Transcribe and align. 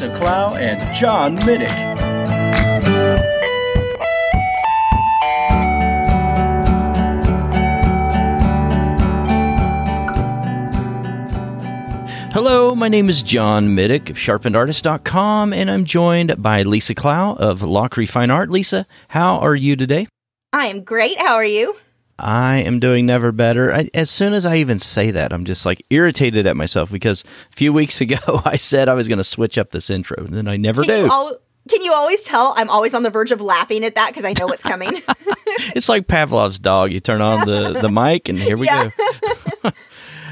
Lisa 0.00 0.14
Clough 0.14 0.54
and 0.54 0.94
John 0.94 1.36
Middick. 1.40 1.68
Hello, 12.32 12.74
my 12.74 12.88
name 12.88 13.10
is 13.10 13.22
John 13.22 13.76
Middick 13.76 14.08
of 14.08 14.16
sharpenedartist.com, 14.16 15.52
and 15.52 15.70
I'm 15.70 15.84
joined 15.84 16.42
by 16.42 16.62
Lisa 16.62 16.94
Clough 16.94 17.36
of 17.38 17.60
Lachri 17.60 18.08
Fine 18.08 18.30
Art. 18.30 18.48
Lisa, 18.48 18.86
how 19.08 19.36
are 19.40 19.54
you 19.54 19.76
today? 19.76 20.08
I 20.54 20.68
am 20.68 20.82
great. 20.82 21.18
How 21.18 21.34
are 21.34 21.44
you? 21.44 21.76
I 22.22 22.58
am 22.58 22.78
doing 22.80 23.06
never 23.06 23.32
better. 23.32 23.72
I, 23.72 23.88
as 23.94 24.10
soon 24.10 24.32
as 24.32 24.44
I 24.46 24.56
even 24.56 24.78
say 24.78 25.10
that, 25.12 25.32
I'm 25.32 25.44
just 25.44 25.64
like 25.66 25.84
irritated 25.90 26.46
at 26.46 26.56
myself 26.56 26.90
because 26.90 27.24
a 27.52 27.56
few 27.56 27.72
weeks 27.72 28.00
ago 28.00 28.42
I 28.44 28.56
said 28.56 28.88
I 28.88 28.94
was 28.94 29.08
going 29.08 29.18
to 29.18 29.24
switch 29.24 29.56
up 29.58 29.70
this 29.70 29.90
intro, 29.90 30.16
and 30.24 30.34
then 30.34 30.48
I 30.48 30.56
never 30.56 30.82
Can 30.84 30.94
do. 31.00 31.04
you, 31.06 31.10
al- 31.10 31.38
can 31.68 31.82
you 31.82 31.92
always 31.92 32.22
tell 32.22 32.54
I'm 32.56 32.70
always 32.70 32.94
on 32.94 33.02
the 33.02 33.10
verge 33.10 33.30
of 33.32 33.40
laughing 33.40 33.84
at 33.84 33.94
that 33.94 34.08
because 34.10 34.24
I 34.24 34.34
know 34.38 34.46
what's 34.46 34.62
coming? 34.62 34.90
it's 35.74 35.88
like 35.88 36.06
Pavlov's 36.08 36.58
dog. 36.58 36.92
You 36.92 37.00
turn 37.00 37.20
on 37.20 37.46
the, 37.46 37.80
the 37.80 37.88
mic, 37.92 38.28
and 38.28 38.38
here 38.38 38.56
we 38.56 38.66
Yeah. 38.66 38.90
go. 39.62 39.70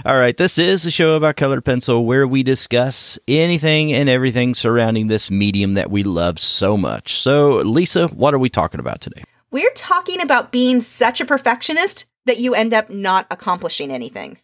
All 0.04 0.18
right, 0.18 0.36
this 0.36 0.58
is 0.58 0.86
a 0.86 0.90
show 0.90 1.16
about 1.16 1.36
colored 1.36 1.64
pencil 1.64 2.06
where 2.06 2.26
we 2.26 2.42
discuss 2.42 3.18
anything 3.26 3.92
and 3.92 4.08
everything 4.08 4.54
surrounding 4.54 5.08
this 5.08 5.30
medium 5.30 5.74
that 5.74 5.90
we 5.90 6.02
love 6.04 6.38
so 6.38 6.76
much. 6.76 7.14
So, 7.20 7.56
Lisa, 7.56 8.06
what 8.08 8.32
are 8.32 8.38
we 8.38 8.48
talking 8.48 8.78
about 8.80 9.00
today? 9.00 9.24
We're 9.50 9.70
talking 9.70 10.20
about 10.20 10.52
being 10.52 10.80
such 10.80 11.20
a 11.20 11.24
perfectionist 11.24 12.04
that 12.26 12.38
you 12.38 12.54
end 12.54 12.74
up 12.74 12.90
not 12.90 13.26
accomplishing 13.30 13.90
anything. 13.90 14.38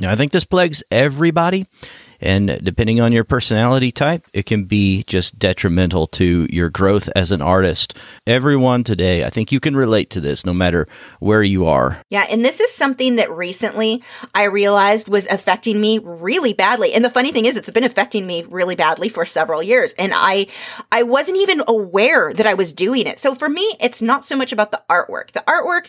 Now, 0.00 0.10
I 0.10 0.16
think 0.16 0.32
this 0.32 0.44
plagues 0.44 0.82
everybody, 0.90 1.66
and 2.20 2.60
depending 2.62 3.00
on 3.00 3.12
your 3.12 3.24
personality 3.24 3.92
type, 3.92 4.26
it 4.32 4.46
can 4.46 4.64
be 4.64 5.04
just 5.04 5.38
detrimental 5.38 6.06
to 6.08 6.46
your 6.50 6.70
growth 6.70 7.08
as 7.16 7.30
an 7.30 7.42
artist. 7.42 7.96
Everyone 8.26 8.84
today, 8.84 9.24
I 9.24 9.30
think 9.30 9.52
you 9.52 9.60
can 9.60 9.76
relate 9.76 10.10
to 10.10 10.20
this 10.20 10.44
no 10.44 10.52
matter 10.52 10.86
where 11.18 11.42
you 11.42 11.66
are. 11.66 12.02
Yeah, 12.10 12.26
and 12.30 12.44
this 12.44 12.60
is 12.60 12.70
something 12.72 13.16
that 13.16 13.30
recently 13.30 14.02
I 14.34 14.44
realized 14.44 15.08
was 15.08 15.26
affecting 15.28 15.80
me 15.80 15.98
really 15.98 16.52
badly. 16.52 16.92
And 16.92 17.04
the 17.04 17.10
funny 17.10 17.32
thing 17.32 17.46
is 17.46 17.56
it's 17.56 17.70
been 17.70 17.84
affecting 17.84 18.26
me 18.26 18.44
really 18.48 18.74
badly 18.74 19.08
for 19.08 19.24
several 19.24 19.62
years 19.62 19.92
and 19.94 20.12
I 20.14 20.46
I 20.92 21.02
wasn't 21.02 21.38
even 21.38 21.62
aware 21.68 22.32
that 22.32 22.46
I 22.46 22.54
was 22.54 22.72
doing 22.72 23.06
it. 23.06 23.18
So 23.18 23.34
for 23.34 23.48
me, 23.48 23.76
it's 23.80 24.02
not 24.02 24.24
so 24.24 24.36
much 24.36 24.52
about 24.52 24.70
the 24.70 24.82
artwork. 24.88 25.32
The 25.32 25.44
artwork 25.46 25.88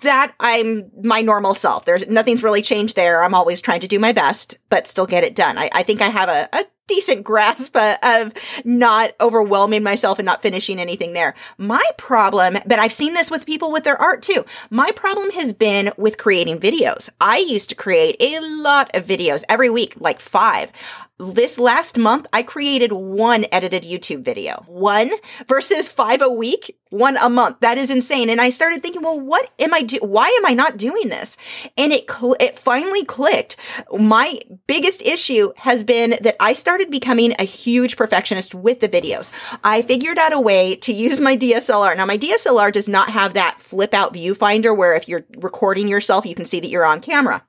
that 0.00 0.34
I'm 0.40 0.90
my 1.02 1.22
normal 1.22 1.54
self. 1.54 1.84
There's 1.84 2.06
nothing's 2.08 2.42
really 2.42 2.62
changed 2.62 2.96
there. 2.96 3.22
I'm 3.22 3.34
always 3.34 3.60
trying 3.60 3.80
to 3.80 3.88
do 3.88 3.98
my 3.98 4.12
best, 4.12 4.58
but 4.68 4.86
still 4.86 5.06
get 5.06 5.24
it 5.24 5.34
done. 5.34 5.58
I, 5.58 5.67
I 5.72 5.82
think 5.82 6.00
I 6.00 6.08
have 6.08 6.28
a, 6.28 6.48
a 6.52 6.64
decent 6.88 7.22
grasp 7.22 7.76
uh, 7.76 7.96
of 8.02 8.32
not 8.64 9.12
overwhelming 9.20 9.82
myself 9.82 10.18
and 10.18 10.26
not 10.26 10.42
finishing 10.42 10.80
anything 10.80 11.12
there. 11.12 11.34
My 11.56 11.84
problem, 11.96 12.58
but 12.66 12.78
I've 12.78 12.92
seen 12.92 13.14
this 13.14 13.30
with 13.30 13.46
people 13.46 13.70
with 13.70 13.84
their 13.84 14.00
art 14.00 14.22
too. 14.22 14.44
My 14.70 14.90
problem 14.90 15.30
has 15.32 15.52
been 15.52 15.92
with 15.96 16.18
creating 16.18 16.58
videos. 16.58 17.10
I 17.20 17.38
used 17.38 17.68
to 17.68 17.74
create 17.74 18.16
a 18.20 18.40
lot 18.40 18.90
of 18.96 19.06
videos 19.06 19.44
every 19.48 19.70
week, 19.70 19.94
like 19.98 20.18
five. 20.18 20.72
This 21.20 21.58
last 21.58 21.98
month, 21.98 22.28
I 22.32 22.44
created 22.44 22.92
one 22.92 23.44
edited 23.50 23.82
YouTube 23.82 24.22
video. 24.22 24.62
One 24.68 25.10
versus 25.48 25.88
five 25.88 26.22
a 26.22 26.30
week, 26.30 26.78
one 26.90 27.16
a 27.16 27.28
month. 27.28 27.58
That 27.58 27.76
is 27.76 27.90
insane. 27.90 28.30
And 28.30 28.40
I 28.40 28.50
started 28.50 28.82
thinking, 28.82 29.02
well, 29.02 29.18
what 29.18 29.50
am 29.58 29.74
I 29.74 29.82
do? 29.82 29.98
Why 30.00 30.28
am 30.38 30.46
I 30.46 30.54
not 30.54 30.76
doing 30.76 31.08
this? 31.08 31.36
And 31.76 31.92
it 31.92 32.08
cl- 32.08 32.36
it 32.38 32.56
finally 32.56 33.04
clicked. 33.04 33.56
My 33.92 34.38
biggest 34.68 35.02
issue 35.02 35.50
has 35.56 35.82
been 35.82 36.10
that 36.20 36.36
I 36.38 36.52
started 36.52 36.77
becoming 36.86 37.34
a 37.38 37.44
huge 37.44 37.96
perfectionist 37.96 38.54
with 38.54 38.80
the 38.80 38.88
videos. 38.88 39.30
I 39.64 39.82
figured 39.82 40.18
out 40.18 40.32
a 40.32 40.40
way 40.40 40.76
to 40.76 40.92
use 40.92 41.20
my 41.20 41.36
DSLR. 41.36 41.96
Now, 41.96 42.06
my 42.06 42.18
DSLR 42.18 42.72
does 42.72 42.88
not 42.88 43.10
have 43.10 43.34
that 43.34 43.60
flip 43.60 43.94
out 43.94 44.14
viewfinder 44.14 44.76
where 44.76 44.94
if 44.94 45.08
you're 45.08 45.26
recording 45.38 45.88
yourself, 45.88 46.26
you 46.26 46.34
can 46.34 46.44
see 46.44 46.60
that 46.60 46.68
you're 46.68 46.84
on 46.84 47.00
camera. 47.00 47.44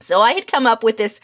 So 0.00 0.20
I 0.20 0.32
had 0.32 0.46
come 0.46 0.66
up 0.66 0.82
with 0.82 0.96
this 0.96 1.20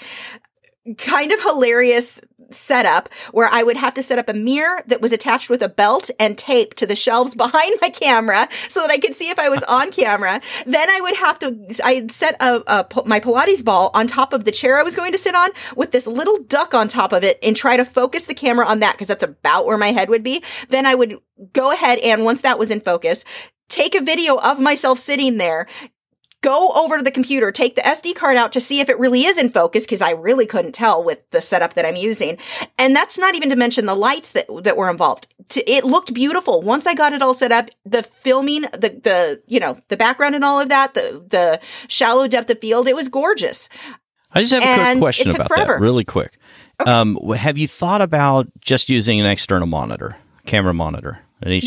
kind 0.99 1.31
of 1.31 1.41
hilarious 1.41 2.21
setup 2.55 3.09
where 3.33 3.49
I 3.51 3.63
would 3.63 3.77
have 3.77 3.95
to 3.95 4.03
set 4.03 4.19
up 4.19 4.29
a 4.29 4.35
mirror 4.35 4.83
that 4.87 5.01
was 5.01 5.13
attached 5.13 5.51
with 5.51 5.63
a 5.63 5.69
belt 5.69 6.11
and 6.19 6.37
tape 6.37 6.75
to 6.75 6.87
the 6.87 6.97
shelves 6.97 7.35
behind 7.43 7.79
my 7.81 7.91
camera 7.91 8.49
so 8.69 8.81
that 8.81 8.91
I 8.91 8.99
could 8.99 9.15
see 9.15 9.31
if 9.31 9.39
I 9.39 9.49
was 9.49 9.63
on 9.65 9.91
camera. 9.91 10.41
Then 10.67 10.89
I 10.89 11.01
would 11.01 11.17
have 11.17 11.39
to, 11.41 11.83
I'd 11.85 12.11
set 12.11 12.37
a, 12.41 12.63
a, 12.67 12.87
my 13.07 13.21
Pilates 13.21 13.65
ball 13.65 13.91
on 13.95 14.07
top 14.07 14.33
of 14.33 14.45
the 14.45 14.53
chair 14.53 14.79
I 14.79 14.83
was 14.83 14.95
going 14.95 15.13
to 15.13 15.19
sit 15.19 15.35
on 15.35 15.51
with 15.77 15.93
this 15.93 16.07
little 16.07 16.39
duck 16.45 16.75
on 16.75 16.89
top 16.89 17.13
of 17.13 17.25
it 17.25 17.39
and 17.43 17.57
try 17.57 17.77
to 17.77 17.85
focus 17.85 18.27
the 18.27 18.35
camera 18.35 18.67
on 18.67 18.81
that 18.81 18.93
because 18.93 19.09
that's 19.09 19.23
about 19.23 19.67
where 19.67 19.79
my 19.79 19.93
head 19.93 20.09
would 20.09 20.23
be. 20.23 20.43
Then 20.69 20.87
I 20.87 20.95
would 20.95 21.19
go 21.53 21.73
ahead 21.73 21.99
and 22.01 22.25
once 22.25 22.43
that 22.43 22.59
was 22.59 22.71
in 22.71 22.81
focus, 22.81 23.25
take 23.69 23.95
a 23.95 24.03
video 24.03 24.37
of 24.37 24.61
myself 24.61 24.99
sitting 24.99 25.39
there 25.39 25.67
go 26.43 26.71
over 26.75 26.99
to 26.99 27.03
the 27.05 27.11
computer, 27.11 27.51
take 27.51 27.75
the 27.77 27.81
SD 27.83 28.15
card 28.15 28.37
out 28.37 28.53
to 28.53 28.61
see 28.61 28.81
if 28.81 28.89
it 28.89 28.99
really 28.99 29.23
is 29.25 29.39
in 29.39 29.49
focus 29.49 29.85
because 29.85 30.03
I 30.03 30.11
really 30.11 30.45
couldn't 30.45 30.73
tell 30.73 31.03
with 31.03 31.19
the 31.31 31.41
setup 31.41 31.75
that 31.75 31.87
I'm 31.87 31.97
using. 31.97 32.37
And 32.79 32.95
that's 32.95 33.19
not 33.19 33.35
even 33.35 33.49
to 33.49 33.57
mention 33.57 33.87
the 33.87 33.95
lights 33.95 34.33
that 34.33 34.47
that 34.65 34.77
were 34.77 34.91
involved. 34.91 35.27
It 35.67 35.85
looked 35.85 36.13
beautiful. 36.13 36.61
Once 36.63 36.87
I 36.87 36.95
got 36.95 37.13
it 37.13 37.23
all 37.23 37.35
set 37.35 37.53
up, 37.53 37.71
the 37.87 38.03
filming, 38.03 38.63
the 38.63 39.01
the 39.03 39.43
you 39.47 39.61
know, 39.61 39.79
the 39.89 39.97
background 39.97 40.35
and 40.35 40.45
all 40.45 40.61
of 40.61 40.69
that, 40.69 40.95
the 40.95 41.25
the 41.29 41.61
shallow 41.89 42.29
depth 42.29 42.51
of 42.51 42.59
field, 42.61 42.87
it 42.89 42.97
was 42.97 43.09
gorgeous. 43.09 43.69
I 44.33 44.41
just 44.41 44.53
have 44.53 44.63
a 44.63 44.67
And 44.67 44.99
quick 44.99 45.03
question 45.15 45.31
about 45.31 45.49
forever. 45.49 45.75
that, 45.75 45.81
really 45.81 46.05
quick. 46.05 46.39
Um, 46.87 47.17
have 47.37 47.59
you 47.59 47.69
thought 47.69 48.03
about 48.03 48.49
just 48.61 48.89
using 48.89 49.21
an 49.21 49.27
external 49.27 49.69
monitor, 49.69 50.17
camera 50.47 50.75
monitor? 50.75 51.21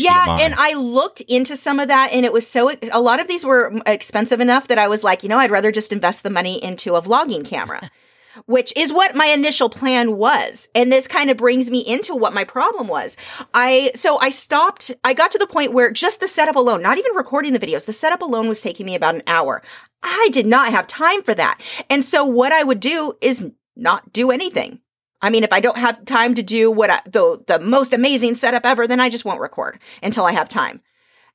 Yeah, 0.04 0.36
and 0.40 0.54
I 0.56 0.74
looked 0.74 1.20
into 1.22 1.56
some 1.56 1.80
of 1.80 1.88
that, 1.88 2.10
and 2.12 2.24
it 2.24 2.32
was 2.32 2.46
so. 2.46 2.72
A 2.92 3.00
lot 3.00 3.20
of 3.20 3.28
these 3.28 3.44
were 3.44 3.80
expensive 3.86 4.40
enough 4.40 4.68
that 4.68 4.78
I 4.78 4.88
was 4.88 5.04
like, 5.04 5.22
you 5.22 5.28
know, 5.28 5.38
I'd 5.38 5.50
rather 5.50 5.72
just 5.72 5.92
invest 5.92 6.22
the 6.22 6.30
money 6.30 6.62
into 6.62 6.94
a 6.94 7.02
vlogging 7.02 7.44
camera, 7.44 7.90
which 8.46 8.72
is 8.76 8.92
what 8.92 9.14
my 9.14 9.26
initial 9.26 9.68
plan 9.68 10.16
was. 10.16 10.68
And 10.74 10.90
this 10.90 11.06
kind 11.06 11.30
of 11.30 11.36
brings 11.36 11.70
me 11.70 11.80
into 11.80 12.14
what 12.14 12.34
my 12.34 12.44
problem 12.44 12.88
was. 12.88 13.16
I 13.54 13.90
so 13.94 14.18
I 14.20 14.30
stopped. 14.30 14.92
I 15.04 15.14
got 15.14 15.30
to 15.32 15.38
the 15.38 15.46
point 15.46 15.72
where 15.72 15.90
just 15.90 16.20
the 16.20 16.28
setup 16.28 16.56
alone, 16.56 16.82
not 16.82 16.98
even 16.98 17.14
recording 17.14 17.52
the 17.52 17.58
videos, 17.58 17.86
the 17.86 17.92
setup 17.92 18.22
alone 18.22 18.48
was 18.48 18.62
taking 18.62 18.86
me 18.86 18.94
about 18.94 19.14
an 19.14 19.22
hour. 19.26 19.62
I 20.02 20.28
did 20.32 20.46
not 20.46 20.72
have 20.72 20.86
time 20.86 21.22
for 21.22 21.34
that, 21.34 21.60
and 21.90 22.04
so 22.04 22.24
what 22.24 22.52
I 22.52 22.62
would 22.62 22.80
do 22.80 23.14
is 23.20 23.50
not 23.76 24.12
do 24.12 24.30
anything. 24.30 24.80
I 25.26 25.30
mean, 25.30 25.42
if 25.42 25.52
I 25.52 25.58
don't 25.58 25.78
have 25.78 26.04
time 26.04 26.34
to 26.34 26.42
do 26.42 26.70
what 26.70 26.88
I, 26.88 27.00
the 27.04 27.42
the 27.48 27.58
most 27.58 27.92
amazing 27.92 28.36
setup 28.36 28.64
ever, 28.64 28.86
then 28.86 29.00
I 29.00 29.08
just 29.08 29.24
won't 29.24 29.40
record 29.40 29.80
until 30.00 30.24
I 30.24 30.32
have 30.32 30.48
time. 30.48 30.80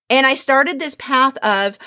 And 0.09 0.25
I 0.25 0.33
started 0.33 0.79
this 0.79 0.95
path 0.95 1.35
of 1.37 1.77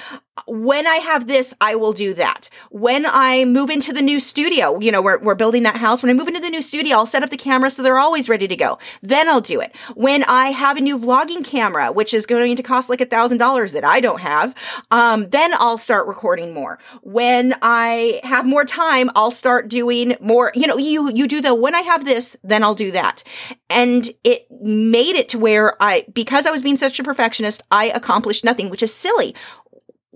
when 0.46 0.86
I 0.86 0.96
have 0.96 1.26
this, 1.26 1.54
I 1.60 1.76
will 1.76 1.92
do 1.92 2.12
that. 2.14 2.48
When 2.70 3.06
I 3.06 3.44
move 3.44 3.70
into 3.70 3.92
the 3.92 4.02
new 4.02 4.18
studio, 4.18 4.78
you 4.80 4.90
know, 4.90 5.00
we're, 5.00 5.18
we're 5.18 5.34
building 5.34 5.62
that 5.62 5.76
house. 5.76 6.02
When 6.02 6.10
I 6.10 6.12
move 6.12 6.28
into 6.28 6.40
the 6.40 6.50
new 6.50 6.60
studio, 6.60 6.96
I'll 6.96 7.06
set 7.06 7.22
up 7.22 7.30
the 7.30 7.36
camera 7.36 7.70
so 7.70 7.82
they're 7.82 7.98
always 7.98 8.28
ready 8.28 8.48
to 8.48 8.56
go. 8.56 8.78
Then 9.00 9.28
I'll 9.28 9.40
do 9.40 9.60
it. 9.60 9.74
When 9.94 10.24
I 10.24 10.48
have 10.48 10.76
a 10.76 10.80
new 10.80 10.98
vlogging 10.98 11.44
camera, 11.44 11.92
which 11.92 12.12
is 12.12 12.26
going 12.26 12.56
to 12.56 12.62
cost 12.62 12.90
like 12.90 13.00
a 13.00 13.06
thousand 13.06 13.38
dollars 13.38 13.72
that 13.72 13.84
I 13.84 14.00
don't 14.00 14.20
have, 14.20 14.54
um, 14.90 15.30
then 15.30 15.52
I'll 15.54 15.78
start 15.78 16.08
recording 16.08 16.52
more. 16.52 16.78
When 17.02 17.54
I 17.62 18.20
have 18.24 18.44
more 18.44 18.64
time, 18.64 19.10
I'll 19.14 19.30
start 19.30 19.68
doing 19.68 20.16
more, 20.20 20.50
you 20.54 20.66
know, 20.66 20.76
you, 20.76 21.12
you 21.14 21.28
do 21.28 21.40
the, 21.40 21.54
when 21.54 21.74
I 21.74 21.82
have 21.82 22.04
this, 22.04 22.36
then 22.42 22.64
I'll 22.64 22.74
do 22.74 22.90
that. 22.90 23.22
And 23.70 24.10
it 24.24 24.46
made 24.50 25.16
it 25.16 25.28
to 25.30 25.38
where 25.38 25.80
I, 25.80 26.06
because 26.12 26.46
I 26.46 26.50
was 26.50 26.62
being 26.62 26.76
such 26.76 26.98
a 26.98 27.04
perfectionist, 27.04 27.62
I 27.70 27.86
accomplished 27.86 28.44
nothing, 28.44 28.68
which 28.68 28.82
is 28.82 28.92
silly 28.92 29.34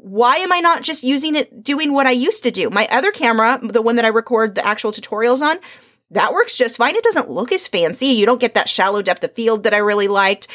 why 0.08 0.36
am 0.36 0.52
I 0.52 0.60
not 0.60 0.82
just 0.82 1.02
using 1.02 1.36
it 1.36 1.62
doing 1.62 1.92
what 1.92 2.06
I 2.06 2.12
used 2.12 2.42
to 2.44 2.50
do? 2.50 2.70
My 2.70 2.88
other 2.90 3.10
camera, 3.10 3.60
the 3.62 3.82
one 3.82 3.96
that 3.96 4.04
I 4.04 4.08
record 4.08 4.54
the 4.54 4.66
actual 4.66 4.92
tutorials 4.92 5.42
on, 5.42 5.58
that 6.10 6.32
works 6.32 6.56
just 6.56 6.78
fine. 6.78 6.96
It 6.96 7.04
doesn't 7.04 7.30
look 7.30 7.52
as 7.52 7.68
fancy. 7.68 8.06
You 8.06 8.24
don't 8.24 8.40
get 8.40 8.54
that 8.54 8.68
shallow 8.68 9.02
depth 9.02 9.22
of 9.24 9.34
field 9.34 9.64
that 9.64 9.74
I 9.74 9.78
really 9.78 10.08
liked. 10.08 10.48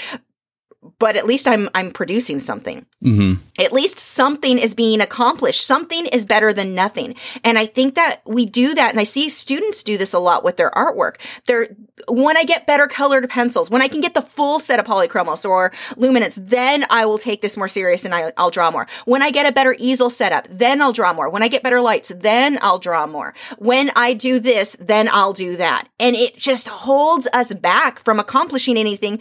But 1.03 1.17
at 1.17 1.25
least 1.25 1.50
I'm 1.50 1.69
I'm 1.75 1.91
producing 1.91 2.39
something. 2.39 2.85
hmm 3.01 3.33
At 3.59 3.73
least 3.73 4.00
something 4.00 4.57
is 4.57 4.73
being 4.73 5.01
accomplished. 5.01 5.59
Something 5.59 6.05
is 6.05 6.23
better 6.23 6.53
than 6.53 6.73
nothing. 6.73 7.15
And 7.44 7.59
I 7.59 7.65
think 7.65 7.95
that 7.95 8.21
we 8.25 8.45
do 8.45 8.73
that 8.73 8.91
and 8.91 9.01
I 9.01 9.03
see 9.03 9.27
students 9.27 9.83
do 9.83 9.97
this 9.97 10.13
a 10.13 10.19
lot 10.19 10.45
with 10.45 10.55
their 10.55 10.71
artwork. 10.71 11.15
They're 11.45 11.67
when 12.07 12.38
I 12.38 12.44
get 12.44 12.65
better 12.65 12.88
colored 12.88 13.29
pencils, 13.29 13.69
when 13.69 13.81
I 13.81 13.88
can 13.89 14.00
get 14.00 14.13
the 14.13 14.21
full 14.21 14.59
set 14.59 14.79
of 14.79 14.85
polychromos 14.85 15.47
or 15.47 15.71
luminance, 15.97 16.35
then 16.35 16.85
I 16.89 17.05
will 17.05 17.17
take 17.17 17.41
this 17.41 17.57
more 17.57 17.67
serious 17.67 18.05
and 18.05 18.15
I, 18.15 18.31
I'll 18.38 18.50
draw 18.50 18.71
more. 18.71 18.88
When 19.05 19.21
I 19.21 19.29
get 19.31 19.45
a 19.45 19.51
better 19.51 19.75
easel 19.77 20.09
setup, 20.09 20.47
then 20.50 20.81
I'll 20.81 20.94
draw 20.94 21.13
more. 21.13 21.29
When 21.29 21.44
I 21.44 21.50
get 21.50 21.63
better 21.63 21.81
lights, 21.81 22.11
then 22.15 22.57
I'll 22.61 22.79
draw 22.79 23.05
more. 23.07 23.33
When 23.57 23.91
I 23.95 24.13
do 24.13 24.39
this, 24.39 24.75
then 24.79 25.07
I'll 25.11 25.33
do 25.33 25.57
that. 25.57 25.88
And 26.00 26.15
it 26.15 26.38
just 26.38 26.67
holds 26.67 27.27
us 27.33 27.53
back 27.53 28.00
from 28.00 28.19
accomplishing 28.19 28.77
anything 28.77 29.19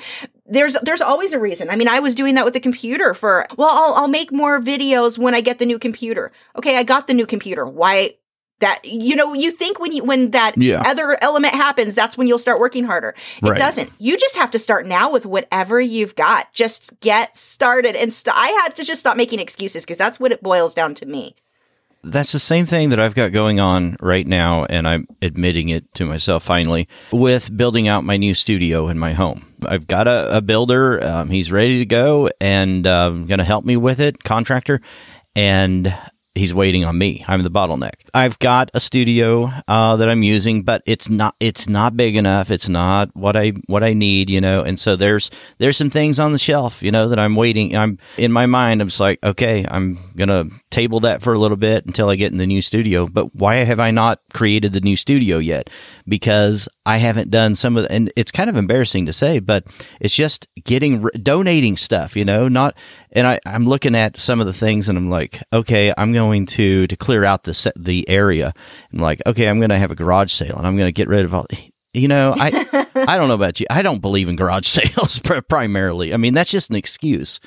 there's 0.53 0.75
there's 0.83 1.01
always 1.01 1.33
a 1.33 1.39
reason. 1.39 1.71
I 1.71 1.77
mean, 1.77 1.89
I 1.89 1.99
was 2.01 2.15
doing 2.15 2.35
that 2.37 2.45
with 2.45 2.55
the 2.55 2.61
computer 2.61 3.15
for 3.15 3.47
well, 3.57 3.69
I'll 3.71 3.95
I'll 3.95 4.09
make 4.09 4.31
more 4.33 4.61
videos 4.61 5.19
when 5.19 5.35
I 5.35 5.41
get 5.41 5.59
the 5.59 5.67
new 5.67 5.79
computer. 5.79 6.31
Okay, 6.57 6.77
I 6.79 6.83
got 6.83 7.07
the 7.07 7.15
new 7.15 7.27
computer. 7.27 7.65
Why 7.67 8.15
that 8.61 8.79
you 8.85 9.17
know, 9.17 9.35
you 9.35 9.51
think 9.51 9.81
when 9.81 9.91
you 9.93 10.05
when 10.05 10.31
that 10.31 10.57
Yeah. 10.57 10.83
other 10.87 11.19
element 11.21 11.55
happens, 11.55 11.95
that's 11.97 12.17
when 12.17 12.29
you'll 12.29 12.39
start 12.39 12.61
working 12.61 12.85
harder. 12.85 13.15
It 13.43 13.49
Right. 13.49 13.59
doesn't. 13.59 13.91
You 13.99 14.17
just 14.17 14.37
have 14.37 14.51
to 14.53 14.59
start 14.59 14.87
now 14.87 15.11
with 15.11 15.27
whatever 15.27 15.81
you've 15.81 16.15
got. 16.15 16.53
Just 16.53 16.99
get 17.01 17.37
started 17.37 17.97
and 17.97 18.15
st- 18.15 18.37
I 18.37 18.49
have 18.63 18.75
to 18.77 18.85
just 18.85 19.01
stop 19.01 19.17
making 19.17 19.41
excuses 19.41 19.85
because 19.85 19.97
that's 19.99 20.21
what 20.21 20.31
it 20.33 20.43
boils 20.45 20.75
down 20.75 20.95
to 20.97 21.07
me. 21.07 21.35
That's 22.05 22.33
the 22.33 22.41
same 22.41 22.67
thing 22.67 22.89
that 22.89 22.99
I've 22.99 23.15
got 23.15 23.31
going 23.31 23.61
on 23.61 23.97
right 24.01 24.27
now, 24.27 24.65
and 24.65 24.89
I'm 24.89 25.07
admitting 25.21 25.69
it 25.69 25.95
to 25.95 26.05
myself 26.05 26.43
finally 26.43 26.89
with 27.13 27.57
building 27.57 27.87
out 27.87 28.03
my 28.03 28.17
new 28.17 28.35
studio 28.35 28.89
in 28.89 28.99
my 28.99 29.13
home. 29.13 29.47
I've 29.65 29.87
got 29.87 30.09
a, 30.09 30.39
a 30.39 30.41
builder, 30.41 31.01
um, 31.05 31.31
he's 31.31 31.53
ready 31.53 31.79
to 31.79 31.87
go 31.87 32.29
and 32.41 32.85
um, 32.89 33.27
going 33.27 33.39
to 33.39 33.45
help 33.45 33.65
me 33.65 33.77
with 33.77 34.01
it, 34.01 34.25
contractor, 34.25 34.81
and 35.37 35.95
he's 36.35 36.55
waiting 36.55 36.85
on 36.85 36.97
me. 36.97 37.25
I'm 37.29 37.43
the 37.43 37.51
bottleneck. 37.51 37.95
I've 38.15 38.39
got 38.39 38.71
a 38.75 38.81
studio 38.81 39.51
uh, 39.69 39.97
that 39.97 40.09
I'm 40.09 40.23
using, 40.23 40.63
but 40.63 40.83
it's 40.87 41.09
not 41.09 41.35
it's 41.41 41.69
not 41.69 41.97
big 41.97 42.17
enough. 42.17 42.51
It's 42.51 42.69
not 42.69 43.15
what 43.15 43.37
I 43.37 43.51
what 43.67 43.83
I 43.83 43.93
need, 43.93 44.31
you 44.31 44.41
know. 44.41 44.63
And 44.63 44.79
so 44.79 44.97
there's 44.97 45.31
there's 45.59 45.77
some 45.77 45.91
things 45.91 46.19
on 46.19 46.33
the 46.33 46.39
shelf, 46.39 46.83
you 46.83 46.91
know, 46.91 47.09
that 47.09 47.19
I'm 47.19 47.37
waiting. 47.37 47.77
I'm 47.77 47.99
in 48.17 48.33
my 48.33 48.47
mind. 48.47 48.81
I'm 48.81 48.89
just 48.89 49.01
like, 49.01 49.23
okay, 49.23 49.67
I'm 49.69 49.99
gonna 50.17 50.45
table 50.71 51.01
that 51.01 51.23
for 51.23 51.33
a 51.33 51.39
little 51.39 51.57
bit 51.57 51.87
until 51.87 52.09
I 52.09 52.17
get 52.17 52.33
in 52.33 52.39
the 52.39 52.47
new 52.47 52.63
studio. 52.63 53.07
But 53.07 53.35
why 53.35 53.57
have 53.57 53.81
I 53.81 53.91
not 53.91 54.21
created 54.33 54.73
the 54.73 54.81
new 54.81 54.97
studio 54.97 55.39
yet? 55.39 55.69
Because 56.09 56.69
I 56.87 56.97
haven't 56.97 57.31
done 57.31 57.55
some 57.55 57.77
of 57.77 57.85
the, 57.85 57.93
and 57.93 58.13
it's 58.17 58.31
kind 58.31 58.49
of 58.51 58.57
embarrassing 58.57 59.07
to 59.07 59.13
say, 59.13 59.39
but 59.39 59.65
it's 60.01 60.15
just 60.15 60.49
getting 60.65 61.09
donating 61.23 61.77
stuff, 61.77 62.17
you 62.17 62.25
know, 62.25 62.49
not. 62.49 62.77
And 63.15 63.27
I, 63.27 63.41
I'm 63.45 63.67
looking 63.67 63.95
at 63.95 64.17
some 64.17 64.41
of 64.41 64.47
the 64.47 64.53
things, 64.53 64.89
and 64.89 64.97
I'm 64.97 65.11
like, 65.11 65.43
okay, 65.53 65.93
I'm 65.97 66.13
going 66.13 66.47
to 66.47 66.87
to 66.87 66.97
clear 66.97 67.25
out 67.25 67.45
the 67.45 67.53
set, 67.55 67.75
the 67.77 68.09
area. 68.09 68.55
I'm 68.93 68.99
like, 69.01 69.21
okay, 69.27 69.49
I'm 69.49 69.59
going 69.59 69.71
to 69.71 69.79
have 69.79 69.91
a 69.91 69.95
garage 69.95 70.33
sale, 70.33 70.57
and 70.57 70.67
I'm 70.67 70.77
going 70.77 70.89
to 70.89 70.93
get 70.93 71.09
rid 71.09 71.25
of 71.25 71.35
all. 71.35 71.47
You 71.95 72.09
know, 72.09 72.35
I 72.39 72.87
I 72.95 73.19
don't 73.19 73.29
know 73.29 73.35
about 73.35 73.61
you. 73.61 73.67
I 73.69 73.83
don't 73.83 74.01
believe 74.01 74.29
in 74.29 74.37
garage 74.37 74.67
sales 74.79 75.19
primarily. 75.49 76.15
I 76.15 76.17
mean, 76.17 76.33
that's 76.35 76.51
just 76.51 76.71
an 76.71 76.77
excuse. 76.77 77.39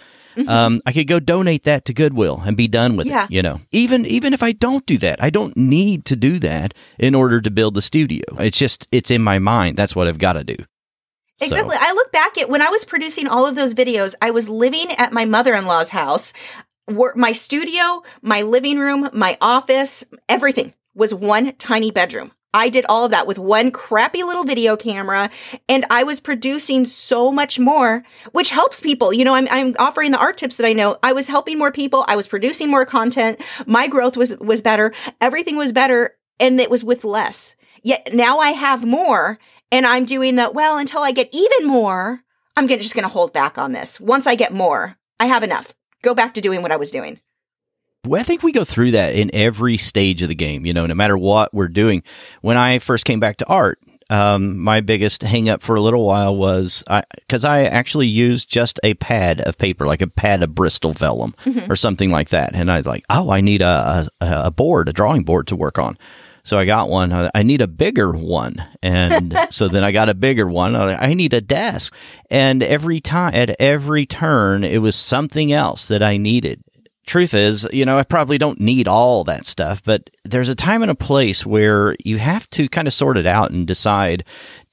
Um, 0.47 0.81
I 0.85 0.91
could 0.91 1.07
go 1.07 1.19
donate 1.21 1.63
that 1.63 1.85
to 1.85 1.93
Goodwill 1.93 2.41
and 2.45 2.57
be 2.57 2.67
done 2.67 2.97
with 2.97 3.07
Yeah. 3.07 3.23
it. 3.23 3.31
You 3.31 3.41
know, 3.41 3.61
even 3.71 4.05
even 4.05 4.33
if 4.33 4.43
I 4.43 4.51
don't 4.51 4.85
do 4.85 4.97
that, 4.97 5.23
I 5.23 5.29
don't 5.29 5.55
need 5.55 6.03
to 6.05 6.15
do 6.17 6.39
that 6.39 6.73
in 6.99 7.15
order 7.15 7.39
to 7.39 7.49
build 7.49 7.73
the 7.73 7.81
studio. 7.81 8.21
It's 8.39 8.57
just 8.59 8.85
it's 8.91 9.09
in 9.09 9.23
my 9.23 9.39
mind. 9.39 9.77
That's 9.77 9.95
what 9.95 10.07
I've 10.07 10.19
got 10.19 10.33
to 10.33 10.43
do. 10.43 10.57
So- 11.39 11.45
Exactly. 11.47 11.75
I 11.79 11.91
look 11.93 12.11
back 12.11 12.37
at 12.37 12.49
when 12.49 12.61
I 12.61 12.69
was 12.69 12.85
producing 12.85 13.27
all 13.27 13.45
of 13.45 13.55
those 13.55 13.73
videos, 13.73 14.15
I 14.21 14.31
was 14.31 14.47
living 14.47 14.91
at 14.97 15.11
my 15.11 15.25
mother-in-law's 15.25 15.89
house. 15.89 16.33
My 17.15 17.31
studio, 17.31 18.03
my 18.21 18.41
living 18.43 18.77
room, 18.79 19.09
my 19.11 19.37
office, 19.41 20.05
everything 20.29 20.73
was 20.93 21.13
one 21.13 21.53
tiny 21.57 21.91
bedroom. 21.91 22.31
I 22.53 22.69
did 22.69 22.85
all 22.87 23.03
of 23.03 23.11
that 23.11 23.27
with 23.27 23.37
one 23.37 23.69
crappy 23.69 24.23
little 24.23 24.45
video 24.45 24.77
camera 24.77 25.29
and 25.67 25.83
I 25.89 26.03
was 26.03 26.21
producing 26.21 26.85
so 26.85 27.31
much 27.31 27.59
more, 27.59 28.03
which 28.31 28.51
helps 28.51 28.79
people. 28.79 29.11
You 29.11 29.25
know, 29.25 29.33
I'm, 29.35 29.47
I'm 29.51 29.75
offering 29.77 30.11
the 30.11 30.19
art 30.19 30.37
tips 30.37 30.55
that 30.55 30.65
I 30.65 30.71
know. 30.71 30.95
I 31.03 31.11
was 31.11 31.27
helping 31.27 31.57
more 31.57 31.71
people. 31.71 32.05
I 32.07 32.15
was 32.15 32.27
producing 32.29 32.69
more 32.71 32.85
content. 32.85 33.41
My 33.65 33.87
growth 33.89 34.15
was, 34.15 34.37
was 34.37 34.61
better. 34.61 34.93
Everything 35.19 35.57
was 35.57 35.73
better 35.73 36.15
and 36.39 36.61
it 36.61 36.69
was 36.71 36.81
with 36.81 37.03
less. 37.03 37.57
Yet 37.83 38.13
now 38.13 38.39
I 38.39 38.51
have 38.51 38.85
more 38.85 39.37
and 39.71 39.85
I'm 39.85 40.05
doing 40.05 40.35
that. 40.35 40.53
Well, 40.53 40.77
until 40.77 41.01
I 41.01 41.11
get 41.11 41.29
even 41.33 41.67
more, 41.67 42.21
I'm 42.55 42.67
gonna, 42.67 42.81
just 42.81 42.95
going 42.95 43.03
to 43.03 43.09
hold 43.09 43.33
back 43.33 43.57
on 43.57 43.71
this. 43.71 43.99
Once 43.99 44.27
I 44.27 44.35
get 44.35 44.53
more, 44.53 44.97
I 45.19 45.25
have 45.25 45.43
enough. 45.43 45.75
Go 46.01 46.13
back 46.13 46.33
to 46.35 46.41
doing 46.41 46.61
what 46.61 46.71
I 46.71 46.77
was 46.77 46.91
doing. 46.91 47.19
Well, 48.05 48.21
I 48.21 48.23
think 48.23 48.43
we 48.43 48.51
go 48.51 48.63
through 48.63 48.91
that 48.91 49.15
in 49.15 49.31
every 49.33 49.77
stage 49.77 50.21
of 50.21 50.29
the 50.29 50.35
game, 50.35 50.65
you 50.65 50.73
know, 50.73 50.85
no 50.85 50.93
matter 50.93 51.17
what 51.17 51.53
we're 51.53 51.67
doing. 51.67 52.03
When 52.41 52.55
I 52.55 52.77
first 52.79 53.05
came 53.05 53.19
back 53.19 53.37
to 53.37 53.47
art, 53.47 53.79
um, 54.11 54.59
my 54.59 54.81
biggest 54.81 55.23
hang 55.23 55.49
up 55.49 55.63
for 55.63 55.75
a 55.75 55.81
little 55.81 56.05
while 56.05 56.35
was 56.35 56.83
because 56.87 57.43
I, 57.43 57.63
actually 57.63 58.07
used 58.07 58.49
just 58.49 58.79
a 58.83 58.93
pad 58.95 59.41
of 59.41 59.57
paper, 59.57 59.87
like 59.87 60.01
a 60.01 60.07
pad 60.07 60.43
of 60.43 60.53
Bristol 60.53 60.93
vellum 60.93 61.33
or 61.67 61.75
something 61.75 62.11
like 62.11 62.29
that. 62.29 62.53
And 62.53 62.71
I 62.71 62.77
was 62.77 62.85
like, 62.85 63.03
oh, 63.09 63.31
I 63.31 63.41
need 63.41 63.63
a, 63.63 64.07
a, 64.21 64.27
a 64.45 64.51
board, 64.51 64.87
a 64.87 64.93
drawing 64.93 65.23
board 65.23 65.47
to 65.47 65.55
work 65.55 65.79
on. 65.79 65.97
So 66.45 66.57
I 66.57 66.65
got 66.65 66.89
one. 66.89 67.11
I 67.11 67.43
need 67.43 67.61
a 67.61 67.67
bigger 67.67 68.11
one. 68.11 68.63
And 68.81 69.37
so 69.49 69.67
then 69.67 69.83
I 69.83 69.91
got 69.91 70.09
a 70.09 70.13
bigger 70.13 70.47
one. 70.47 70.75
I 70.75 71.13
need 71.13 71.33
a 71.33 71.41
desk. 71.41 71.93
And 72.29 72.63
every 72.63 73.01
time, 73.01 73.35
at 73.35 73.59
every 73.59 74.05
turn, 74.05 74.63
it 74.63 74.77
was 74.77 74.95
something 74.95 75.51
else 75.51 75.89
that 75.89 76.01
I 76.01 76.15
needed 76.15 76.63
truth 77.05 77.33
is, 77.33 77.67
you 77.71 77.85
know, 77.85 77.97
I 77.97 78.03
probably 78.03 78.37
don't 78.37 78.59
need 78.59 78.87
all 78.87 79.23
that 79.25 79.45
stuff, 79.45 79.81
but 79.83 80.09
there's 80.23 80.49
a 80.49 80.55
time 80.55 80.81
and 80.81 80.91
a 80.91 80.95
place 80.95 81.45
where 81.45 81.95
you 82.03 82.17
have 82.17 82.49
to 82.51 82.67
kind 82.67 82.87
of 82.87 82.93
sort 82.93 83.17
it 83.17 83.25
out 83.25 83.51
and 83.51 83.67
decide 83.67 84.23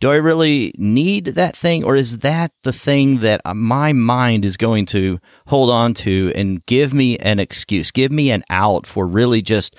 do 0.01 0.11
I 0.11 0.17
really 0.17 0.75
need 0.79 1.27
that 1.27 1.57
thing 1.57 1.85
or 1.85 1.95
is 1.95 2.19
that 2.19 2.53
the 2.63 2.73
thing 2.73 3.19
that 3.19 3.41
my 3.55 3.93
mind 3.93 4.45
is 4.45 4.57
going 4.57 4.87
to 4.87 5.21
hold 5.47 5.71
on 5.71 5.95
to 5.95 6.33
and 6.35 6.65
give 6.67 6.93
me 6.93 7.19
an 7.19 7.39
excuse, 7.39 7.91
give 7.91 8.11
me 8.11 8.31
an 8.31 8.43
out 8.51 8.87
for 8.87 9.07
really 9.07 9.43
just 9.43 9.77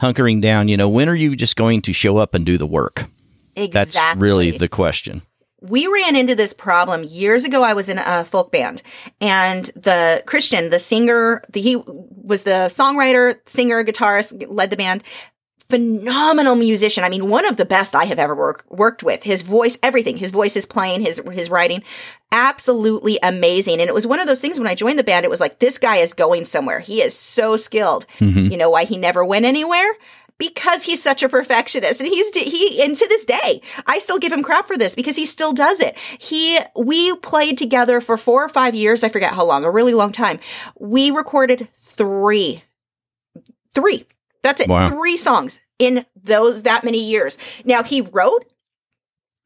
hunkering 0.00 0.40
down? 0.42 0.68
You 0.68 0.76
know, 0.76 0.88
when 0.88 1.08
are 1.08 1.14
you 1.14 1.36
just 1.36 1.56
going 1.56 1.82
to 1.82 1.92
show 1.92 2.16
up 2.16 2.34
and 2.34 2.44
do 2.44 2.58
the 2.58 2.66
work? 2.66 3.06
Exactly. 3.56 3.68
That's 3.70 4.16
really 4.16 4.50
the 4.50 4.68
question. 4.68 5.22
we 5.62 5.86
ran 5.86 6.14
into 6.16 6.34
this 6.34 6.52
problem 6.52 7.02
years 7.04 7.44
ago. 7.44 7.62
I 7.62 7.72
was 7.74 7.88
in 7.88 7.98
a 7.98 8.24
folk 8.24 8.52
band 8.52 8.82
and 9.20 9.64
the 9.74 10.22
Christian, 10.26 10.70
the 10.70 10.78
singer, 10.78 11.42
the, 11.50 11.60
he 11.60 11.76
was 11.86 12.42
the 12.42 12.68
songwriter, 12.68 13.36
singer, 13.48 13.82
guitarist, 13.82 14.44
led 14.48 14.70
the 14.70 14.76
band. 14.76 15.02
Phenomenal 15.68 16.54
musician. 16.54 17.02
I 17.02 17.08
mean, 17.08 17.28
one 17.28 17.44
of 17.44 17.56
the 17.56 17.64
best 17.64 17.94
I 17.94 18.04
have 18.04 18.18
ever 18.18 18.34
work, 18.34 18.64
worked 18.68 19.02
with. 19.02 19.24
His 19.24 19.42
voice, 19.42 19.78
everything, 19.82 20.16
his 20.16 20.30
voice, 20.30 20.54
his 20.54 20.66
playing, 20.66 21.00
his, 21.02 21.20
his 21.32 21.50
writing, 21.50 21.82
absolutely 22.30 23.18
amazing. 23.22 23.80
And 23.80 23.88
it 23.88 23.94
was 23.94 24.06
one 24.06 24.20
of 24.20 24.26
those 24.26 24.40
things 24.40 24.58
when 24.58 24.68
I 24.68 24.74
joined 24.74 24.98
the 24.98 25.04
band, 25.04 25.24
it 25.24 25.30
was 25.30 25.40
like, 25.40 25.58
this 25.58 25.78
guy 25.78 25.96
is 25.96 26.14
going 26.14 26.44
somewhere. 26.44 26.80
He 26.80 27.02
is 27.02 27.16
so 27.16 27.56
skilled. 27.56 28.06
Mm-hmm. 28.18 28.52
You 28.52 28.56
know 28.56 28.70
why 28.70 28.84
he 28.84 28.96
never 28.96 29.24
went 29.24 29.44
anywhere? 29.44 29.92
because 30.38 30.84
he's 30.84 31.02
such 31.02 31.22
a 31.22 31.28
perfectionist 31.28 32.00
and 32.00 32.08
he's 32.08 32.34
he 32.36 32.82
and 32.82 32.96
to 32.96 33.08
this 33.08 33.24
day 33.24 33.60
i 33.86 33.98
still 33.98 34.18
give 34.18 34.32
him 34.32 34.42
crap 34.42 34.66
for 34.66 34.76
this 34.76 34.94
because 34.94 35.16
he 35.16 35.24
still 35.24 35.52
does 35.52 35.80
it 35.80 35.96
he 36.18 36.58
we 36.74 37.14
played 37.16 37.56
together 37.56 38.00
for 38.00 38.16
four 38.16 38.44
or 38.44 38.48
five 38.48 38.74
years 38.74 39.02
i 39.02 39.08
forget 39.08 39.32
how 39.32 39.44
long 39.44 39.64
a 39.64 39.70
really 39.70 39.94
long 39.94 40.12
time 40.12 40.38
we 40.78 41.10
recorded 41.10 41.68
three 41.80 42.62
three 43.74 44.04
that's 44.46 44.60
it 44.60 44.68
Wow. 44.68 44.88
three 44.88 45.16
songs 45.16 45.60
in 45.78 46.06
those 46.20 46.62
that 46.62 46.84
many 46.84 46.98
years 47.04 47.36
now 47.64 47.82
he 47.82 48.00
wrote 48.00 48.44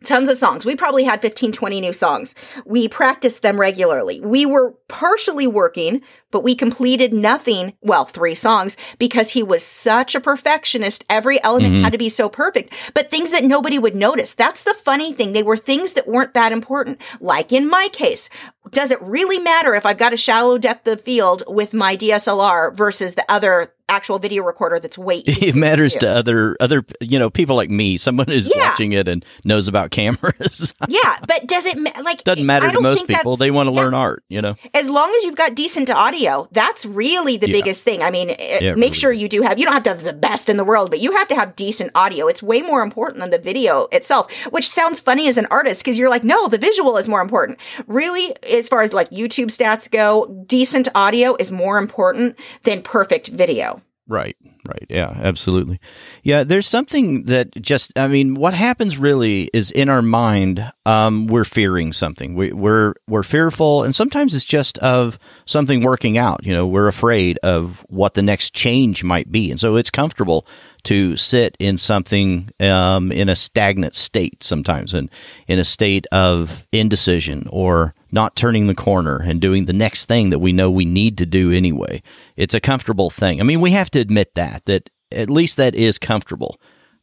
tons 0.02 0.30
of 0.30 0.37
songs. 0.38 0.64
We 0.64 0.76
probably 0.76 1.04
had 1.04 1.21
15, 1.21 1.52
20 1.52 1.78
new 1.78 1.92
songs. 1.92 2.35
We 2.64 2.88
practiced 2.88 3.42
them 3.42 3.61
regularly. 3.61 4.19
We 4.21 4.47
were 4.47 4.73
partially 4.88 5.47
working, 5.47 6.00
but 6.30 6.44
we 6.44 6.54
completed 6.54 7.12
nothing, 7.12 7.75
well, 7.80 8.04
three 8.04 8.34
songs, 8.34 8.76
because 8.99 9.30
he 9.30 9.42
was 9.42 9.64
such 9.64 10.14
a 10.14 10.20
perfectionist. 10.20 11.04
Every 11.08 11.42
element 11.42 11.75
mm-hmm. 11.75 11.84
had 11.84 11.92
to 11.92 11.99
be 11.99 12.08
so 12.08 12.28
perfect, 12.28 12.72
but 12.94 13.10
things 13.10 13.30
that 13.30 13.44
nobody 13.44 13.78
would 13.78 13.94
notice. 13.94 14.34
That's 14.34 14.62
the 14.62 14.75
funny 14.75 15.12
thing. 15.12 15.32
They 15.32 15.42
were 15.42 15.56
things 15.56 15.94
that 15.94 16.08
weren't 16.08 16.34
that 16.34 16.52
important. 16.52 17.00
Like 17.20 17.52
in 17.52 17.68
my 17.68 17.88
case, 17.92 18.28
does 18.70 18.90
it 18.90 19.00
really 19.02 19.38
matter 19.38 19.75
if 19.75 19.87
I've 19.87 19.99
got 19.99 20.12
a 20.12 20.16
shallow 20.16 20.58
depth 20.58 20.87
of 20.87 21.00
field 21.00 21.42
with 21.46 21.75
my 21.75 21.96
DSLR 21.96 22.75
versus 22.75 23.14
the 23.14 23.25
other 23.30 23.72
actual 23.88 24.20
video 24.20 24.44
recorder 24.44 24.78
that's 24.78 24.96
way 24.96 25.16
it 25.26 25.56
matters 25.56 25.96
to 25.96 26.08
other 26.08 26.56
other 26.60 26.84
you 27.00 27.18
know 27.18 27.28
people 27.28 27.56
like 27.56 27.70
me 27.70 27.96
someone 27.96 28.28
who's 28.28 28.49
yeah. 28.54 28.70
watching 28.70 28.92
it 28.92 29.08
and 29.08 29.25
knows 29.44 29.66
about 29.66 29.90
cameras 29.90 30.72
yeah 30.88 31.18
but 31.26 31.44
does 31.49 31.66
it 31.66 31.76
like 32.04 32.22
doesn't 32.22 32.46
matter 32.46 32.70
to 32.70 32.80
most 32.80 33.08
people 33.08 33.34
they 33.34 33.50
want 33.50 33.68
to 33.68 33.75
yeah. 33.75 33.80
learn 33.80 33.92
art 33.92 34.22
you 34.28 34.40
know 34.40 34.54
as 34.75 34.88
long 34.88 35.12
as 35.18 35.25
you've 35.25 35.34
got 35.34 35.56
decent 35.56 35.90
audio 35.90 36.20
that's 36.53 36.85
really 36.85 37.37
the 37.37 37.49
yeah. 37.49 37.53
biggest 37.53 37.85
thing. 37.85 38.03
I 38.03 38.11
mean 38.11 38.31
uh, 38.31 38.35
make 38.35 38.75
really 38.77 38.95
sure 38.95 39.12
you 39.12 39.29
do 39.29 39.43
have 39.43 39.59
you 39.59 39.65
don't 39.65 39.75
have 39.75 39.83
to 39.85 39.91
have 39.91 40.03
the 40.03 40.12
best 40.12 40.49
in 40.49 40.57
the 40.57 40.65
world 40.65 40.91
but 40.91 41.00
you 41.00 41.12
have 41.12 41.29
to 41.29 41.35
have 41.35 41.57
decent 41.57 41.91
audio. 41.95 42.27
It's 42.29 42.43
way 42.43 42.62
more 42.62 42.83
important 42.83 43.21
than 43.21 43.31
the 43.31 43.39
video 43.39 43.89
itself 43.93 44.33
which 44.50 44.69
sounds 44.69 45.00
funny 45.00 45.29
as 45.29 45.37
an 45.39 45.47
artist 45.50 45.83
because 45.85 45.99
you're 45.99 46.11
like 46.11 46.25
no 46.25 46.49
the 46.49 46.59
visual 46.59 46.97
is 46.97 47.09
more 47.09 47.21
important. 47.21 47.59
Really 47.87 48.35
as 48.53 48.69
far 48.69 48.83
as 48.83 48.93
like 48.93 49.11
youtube 49.11 49.47
stats 49.47 49.91
go 49.91 50.27
decent 50.47 50.89
audio 50.95 51.37
is 51.39 51.50
more 51.50 51.79
important 51.79 52.37
than 52.65 52.83
perfect 52.83 53.29
video 53.29 53.83
Right, 54.11 54.37
right. 54.67 54.87
Yeah, 54.88 55.17
absolutely. 55.23 55.79
Yeah, 56.25 56.43
there's 56.43 56.67
something 56.67 57.26
that 57.26 57.55
just, 57.62 57.97
I 57.97 58.09
mean, 58.09 58.35
what 58.35 58.55
happens 58.55 58.99
really 58.99 59.49
is 59.55 59.71
in 59.71 59.88
our 59.88 60.02
mind, 60.02 60.69
um, 60.85 61.29
we're 61.29 61.45
fearing 61.45 61.93
something. 61.93 62.35
We, 62.35 62.52
we're, 62.52 62.95
we're 63.07 63.23
fearful, 63.23 63.85
and 63.85 63.95
sometimes 63.95 64.35
it's 64.35 64.45
just 64.45 64.79
of 64.79 65.17
something 65.45 65.85
working 65.85 66.19
out. 66.19 66.45
You 66.45 66.52
know, 66.52 66.67
we're 66.67 66.88
afraid 66.88 67.38
of 67.45 67.87
what 67.88 68.14
the 68.14 68.23
next 68.23 68.52
change 68.52 69.05
might 69.05 69.31
be. 69.31 69.49
And 69.49 69.61
so 69.61 69.76
it's 69.76 69.90
comfortable 69.90 70.45
to 70.83 71.17
sit 71.17 71.57
in 71.61 71.79
something 71.79 72.50
um, 72.59 73.12
in 73.12 73.29
a 73.29 73.37
stagnant 73.37 73.95
state 73.95 74.43
sometimes 74.43 74.93
and 74.93 75.09
in 75.47 75.61
a 75.61 75.64
state 75.64 76.09
of 76.11 76.67
indecision 76.73 77.47
or 77.50 77.95
not 78.12 78.37
turning 78.37 78.67
the 78.67 78.75
corner 78.75 79.17
and 79.17 79.40
doing 79.40 79.64
the 79.64 79.73
next 79.73 80.07
thing 80.07 80.31
that 80.31 80.38
we 80.38 80.52
know 80.52 80.71
we 80.71 80.85
need 80.85 81.19
to 81.19 81.26
do 81.26 81.52
anyway. 81.52 82.02
It's 82.37 82.55
a 82.55 82.61
comfortable 82.61 83.11
thing. 83.11 83.40
I 83.40 83.45
mean, 83.45 83.61
we 83.61 83.71
have 83.73 83.90
to 83.93 84.00
admit 84.00 84.35
that, 84.35 84.64
that 84.67 84.90
at 85.12 85.31
least 85.31 85.57
that 85.57 85.75
is 85.75 85.99
comfortable 85.99 86.61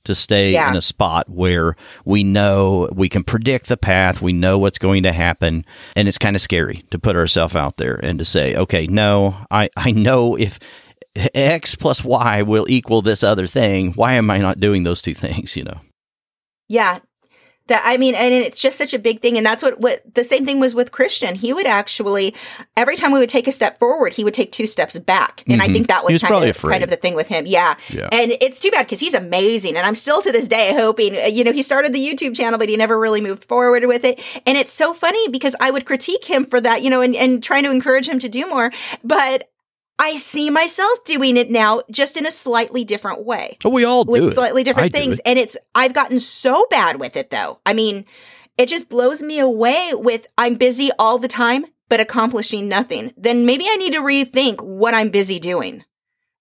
to 0.07 0.15
stay 0.15 0.53
yeah. 0.53 0.69
in 0.69 0.75
a 0.75 0.81
spot 0.81 1.29
where 1.29 1.75
we 2.05 2.23
know 2.23 2.89
we 2.93 3.09
can 3.09 3.23
predict 3.23 3.67
the 3.67 3.77
path, 3.77 4.21
we 4.21 4.33
know 4.33 4.57
what's 4.57 4.77
going 4.77 5.03
to 5.03 5.11
happen, 5.11 5.65
and 5.95 6.07
it's 6.07 6.17
kind 6.17 6.35
of 6.35 6.41
scary 6.41 6.85
to 6.91 6.97
put 6.97 7.15
ourselves 7.15 7.55
out 7.55 7.77
there 7.77 7.95
and 7.95 8.17
to 8.19 8.25
say, 8.25 8.55
okay, 8.55 8.87
no, 8.87 9.35
I, 9.51 9.69
I 9.75 9.91
know 9.91 10.35
if 10.35 10.59
X 11.15 11.75
plus 11.75 12.03
Y 12.03 12.41
will 12.41 12.65
equal 12.69 13.01
this 13.01 13.23
other 13.23 13.47
thing, 13.47 13.93
why 13.93 14.13
am 14.13 14.31
I 14.31 14.37
not 14.37 14.59
doing 14.59 14.83
those 14.83 15.01
two 15.01 15.13
things, 15.13 15.55
you 15.57 15.63
know? 15.63 15.79
Yeah, 16.69 16.99
that 17.67 17.81
I 17.85 17.97
mean, 17.97 18.15
and 18.15 18.33
it's 18.33 18.59
just 18.59 18.77
such 18.77 18.93
a 18.93 18.99
big 18.99 19.21
thing. 19.21 19.37
And 19.37 19.45
that's 19.45 19.63
what, 19.63 19.79
what 19.79 20.01
the 20.13 20.23
same 20.23 20.45
thing 20.45 20.59
was 20.59 20.73
with 20.73 20.91
Christian. 20.91 21.35
He 21.35 21.53
would 21.53 21.67
actually, 21.67 22.35
every 22.75 22.95
time 22.95 23.11
we 23.11 23.19
would 23.19 23.29
take 23.29 23.47
a 23.47 23.51
step 23.51 23.79
forward, 23.79 24.13
he 24.13 24.23
would 24.23 24.33
take 24.33 24.51
two 24.51 24.67
steps 24.67 24.97
back. 24.97 25.43
And 25.47 25.61
mm-hmm. 25.61 25.71
I 25.71 25.73
think 25.73 25.87
that 25.87 26.03
was, 26.03 26.13
was 26.13 26.23
kind, 26.23 26.49
of, 26.49 26.57
kind 26.57 26.83
of 26.83 26.89
the 26.89 26.95
thing 26.95 27.15
with 27.15 27.27
him. 27.27 27.45
Yeah. 27.47 27.75
yeah. 27.89 28.09
And 28.11 28.31
it's 28.41 28.59
too 28.59 28.71
bad 28.71 28.85
because 28.85 28.99
he's 28.99 29.13
amazing. 29.13 29.75
And 29.77 29.85
I'm 29.85 29.95
still 29.95 30.21
to 30.21 30.31
this 30.31 30.47
day 30.47 30.73
hoping, 30.73 31.15
uh, 31.15 31.27
you 31.27 31.43
know, 31.43 31.51
he 31.51 31.63
started 31.63 31.93
the 31.93 31.99
YouTube 31.99 32.35
channel, 32.35 32.59
but 32.59 32.69
he 32.69 32.77
never 32.77 32.99
really 32.99 33.21
moved 33.21 33.43
forward 33.43 33.85
with 33.85 34.03
it. 34.03 34.21
And 34.45 34.57
it's 34.57 34.71
so 34.71 34.93
funny 34.93 35.27
because 35.29 35.55
I 35.59 35.71
would 35.71 35.85
critique 35.85 36.25
him 36.25 36.45
for 36.45 36.59
that, 36.61 36.81
you 36.81 36.89
know, 36.89 37.01
and, 37.01 37.15
and 37.15 37.43
trying 37.43 37.63
to 37.63 37.71
encourage 37.71 38.07
him 38.07 38.19
to 38.19 38.29
do 38.29 38.47
more. 38.47 38.71
But 39.03 39.49
I 39.99 40.17
see 40.17 40.49
myself 40.49 41.03
doing 41.05 41.37
it 41.37 41.49
now 41.49 41.81
just 41.89 42.17
in 42.17 42.25
a 42.25 42.31
slightly 42.31 42.83
different 42.83 43.25
way. 43.25 43.57
Oh, 43.65 43.69
we 43.69 43.83
all 43.83 44.03
do 44.03 44.11
with 44.11 44.23
it. 44.31 44.35
slightly 44.35 44.63
different 44.63 44.95
I 44.95 44.99
things. 44.99 45.19
And 45.25 45.39
it's 45.39 45.57
I've 45.73 45.93
gotten 45.93 46.19
so 46.19 46.67
bad 46.69 46.99
with 46.99 47.15
it 47.15 47.31
though. 47.31 47.59
I 47.65 47.73
mean, 47.73 48.05
it 48.57 48.69
just 48.69 48.89
blows 48.89 49.21
me 49.21 49.39
away 49.39 49.91
with 49.93 50.27
I'm 50.37 50.55
busy 50.55 50.89
all 50.99 51.17
the 51.17 51.27
time 51.27 51.65
but 51.89 51.99
accomplishing 51.99 52.67
nothing. 52.67 53.13
Then 53.17 53.45
maybe 53.45 53.65
I 53.69 53.77
need 53.77 53.93
to 53.93 54.01
rethink 54.01 54.61
what 54.61 54.93
I'm 54.93 55.09
busy 55.09 55.39
doing. 55.39 55.83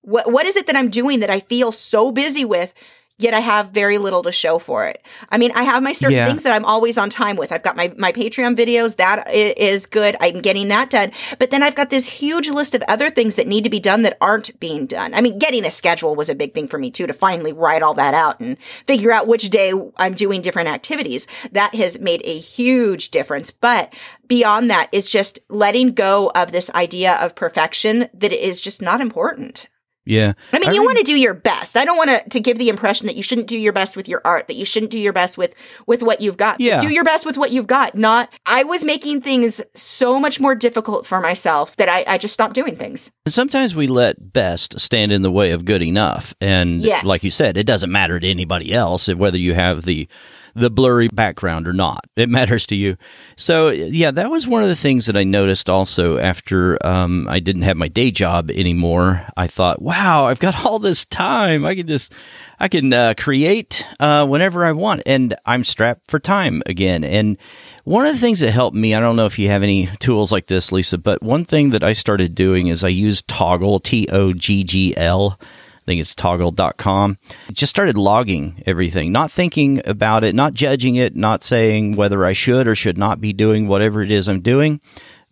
What 0.03 0.31
what 0.31 0.47
is 0.47 0.57
it 0.57 0.67
that 0.67 0.77
I'm 0.77 0.91
doing 0.91 1.21
that 1.21 1.31
I 1.31 1.41
feel 1.41 1.73
so 1.73 2.13
busy 2.13 2.45
with 2.45 2.73
yet 3.19 3.33
I 3.33 3.41
have 3.41 3.71
very 3.71 3.99
little 3.99 4.23
to 4.25 4.33
show 4.33 4.59
for 4.59 4.87
it. 4.87 5.03
I 5.31 5.39
mean, 5.39 5.51
I 5.55 5.63
have 5.63 5.83
my 5.83 5.93
certain 5.93 6.17
yeah. 6.17 6.27
things 6.27 6.43
that 6.43 6.53
I'm 6.53 6.65
always 6.65 6.99
on 6.99 7.09
time 7.09 7.37
with. 7.37 7.51
I've 7.51 7.63
got 7.63 7.77
my, 7.77 7.93
my 7.97 8.13
Patreon 8.13 8.57
videos. 8.57 8.97
That 8.97 9.33
is 9.33 9.87
good. 9.87 10.17
I'm 10.21 10.41
getting 10.41 10.69
that 10.69 10.91
done. 10.91 11.13
But 11.39 11.51
then 11.51 11.63
I've 11.63 11.75
got 11.75 11.91
this 11.91 12.07
huge 12.07 12.51
list 12.51 12.75
of 12.75 12.83
other 12.89 13.09
things 13.09 13.37
that 13.37 13.47
need 13.47 13.65
to 13.65 13.71
be 13.71 13.81
done 13.81 14.03
that 14.03 14.19
aren't 14.21 14.59
being 14.61 14.87
done. 14.87 15.15
I 15.15 15.21
mean, 15.21 15.39
getting 15.39 15.65
a 15.65 15.71
schedule 15.71 16.15
was 16.15 16.29
a 16.29 16.35
big 16.35 16.53
thing 16.53 16.69
for 16.69 16.79
me 16.79 16.91
too, 16.91 17.07
to 17.07 17.15
finally 17.15 17.53
write 17.53 17.83
all 17.83 17.95
that 17.95 18.15
out 18.15 18.39
and 18.41 18.59
figure 18.87 19.13
out 19.13 19.27
which 19.27 19.49
day 19.49 19.73
I'm 19.97 20.15
doing 20.15 20.43
different 20.43 20.69
activities. 20.69 21.27
That 21.53 21.75
has 21.75 21.99
made 21.99 22.21
a 22.25 22.39
huge 22.39 23.11
difference. 23.11 23.51
But 23.51 23.95
beyond 24.27 24.71
that 24.71 24.89
is 24.93 25.11
just 25.11 25.39
letting 25.49 25.93
go 25.93 26.31
of 26.35 26.53
this 26.53 26.69
idea 26.71 27.15
of 27.15 27.35
perfection 27.35 28.09
that 28.13 28.33
is 28.33 28.61
just 28.61 28.83
not 28.83 29.01
important. 29.01 29.69
Yeah. 30.07 30.35
I 30.53 30.61
mean, 30.61 30.71
I 30.71 30.73
you 30.73 30.85
want 30.85 30.99
to 30.99 31.05
do 31.05 31.19
your 31.19 31.35
best. 31.35 31.77
I 31.77 31.85
don't 31.85 31.97
want 31.97 32.11
to, 32.11 32.29
to 32.31 32.41
give 32.41 32.59
the 32.59 32.69
impression 32.69 33.09
that 33.09 33.17
you 33.17 33.23
shouldn't 33.23 33.49
do 33.49 33.59
your 33.59 33.73
best 33.73 33.97
with 33.97 34.09
your 34.09 34.23
art, 34.25 34.47
that 34.47 34.55
you 34.55 34.65
shouldn't 34.65 34.93
do 34.93 34.99
your 34.99 35.13
best 35.13 35.37
with, 35.37 35.55
with 35.87 36.03
what 36.03 36.21
you've 36.21 36.37
got. 36.37 36.61
Yeah. 36.61 36.81
Do 36.81 36.95
your 36.95 37.05
best 37.05 37.27
with 37.27 37.37
what 37.37 37.51
you've 37.51 37.67
got. 37.67 37.97
Not, 37.97 38.33
I 38.47 38.63
was 38.63 38.85
making 38.85 39.21
things 39.21 39.61
so 39.75 40.21
much 40.21 40.39
more 40.41 40.55
difficult 40.55 41.07
for 41.07 41.21
myself 41.21 41.77
that 41.77 41.89
I, 41.89 42.05
I 42.07 42.19
just 42.19 42.35
stopped 42.35 42.55
doing 42.55 42.77
things. 42.77 43.11
Sometimes 43.27 43.75
we 43.75 43.89
let 43.89 44.33
best 44.33 44.79
stand 44.79 45.11
in 45.13 45.23
the 45.23 45.31
way 45.31 45.51
of 45.51 45.65
good 45.65 45.83
enough. 45.83 46.35
And 46.41 46.81
yes. 46.81 47.05
like 47.05 47.25
you 47.25 47.31
said, 47.31 47.57
it 47.57 47.65
doesn't 47.67 47.91
matter 47.91 48.21
to 48.21 48.29
anybody 48.29 48.73
else 48.73 49.09
whether 49.09 49.39
you 49.39 49.55
have 49.55 49.83
the 49.83 50.09
the 50.57 50.71
blurry 50.71 51.09
background 51.09 51.69
or 51.69 51.73
not. 51.73 52.07
It 52.17 52.29
matters 52.29 52.67
to 52.67 52.77
you. 52.77 52.97
So, 53.37 53.69
yeah, 53.71 54.11
that 54.11 54.31
was 54.31 54.47
one 54.47 54.63
of 54.63 54.69
the 54.69 54.77
things 54.77 55.07
that 55.07 55.17
I 55.17 55.25
noticed 55.25 55.69
also 55.69 56.19
after 56.19 56.85
um, 56.87 57.29
I 57.29 57.41
didn't 57.41 57.63
have 57.63 57.77
my 57.77 57.89
day 57.89 58.11
job 58.11 58.51
anymore. 58.51 59.27
I 59.37 59.47
thought, 59.47 59.83
wow, 59.83 60.27
I've 60.27 60.39
got 60.39 60.65
all 60.65 60.79
this 60.79 61.05
time. 61.05 61.65
I 61.67 61.75
can 61.75 61.87
just, 61.87 62.13
I 62.59 62.69
can 62.69 62.93
uh, 62.93 63.15
create 63.19 63.87
uh, 64.01 64.27
whenever 64.27 64.65
I 64.65 64.73
want, 64.73 65.03
and 65.05 65.35
I'm 65.45 65.65
strapped 65.65 66.11
for 66.11 66.19
time 66.19 66.63
again. 66.67 67.05
And 67.05 67.37
one 67.85 68.07
of 68.07 68.15
the 68.15 68.21
things 68.21 68.41
that 68.41 68.51
helped 68.53 68.77
me, 68.77 68.95
I 68.95 69.01
don't 69.01 69.17
know 69.17 69.27
if 69.27 69.39
you 69.39 69.49
have 69.49 69.63
any 69.63 69.89
tools 69.99 70.33
like 70.33 70.47
this, 70.47 70.73
Lisa, 70.73 70.97
but 70.97 71.23
one 71.23 71.45
thing 71.45 71.71
that 71.71 71.85
I 71.85 71.93
started 71.93 72.35
doing 72.35 72.69
is 72.69 72.83
I 72.83 72.89
used 72.89 73.29
Toggle, 73.29 73.67
Toggl, 73.67 73.83
T 73.83 74.09
O 74.11 74.33
G 74.33 74.65
G 74.65 74.97
L 74.97 75.39
think 75.87 76.01
it's 76.01 76.15
toggl.com. 76.15 77.19
Just 77.53 77.71
started 77.71 77.97
logging 77.97 78.63
everything, 78.67 79.13
not 79.13 79.31
thinking 79.31 79.81
about 79.87 80.25
it, 80.25 80.35
not 80.35 80.53
judging 80.53 80.97
it, 80.97 81.17
not 81.17 81.45
saying 81.45 81.97
whether 81.97 82.25
I 82.25 82.33
should 82.33 82.69
or 82.69 82.75
should 82.75 82.99
not 82.99 83.21
be 83.21 83.33
doing 83.33 83.69
whatever 83.69 84.03
it 84.03 84.11
is 84.11 84.29
I'm 84.29 84.41
doing. 84.41 84.81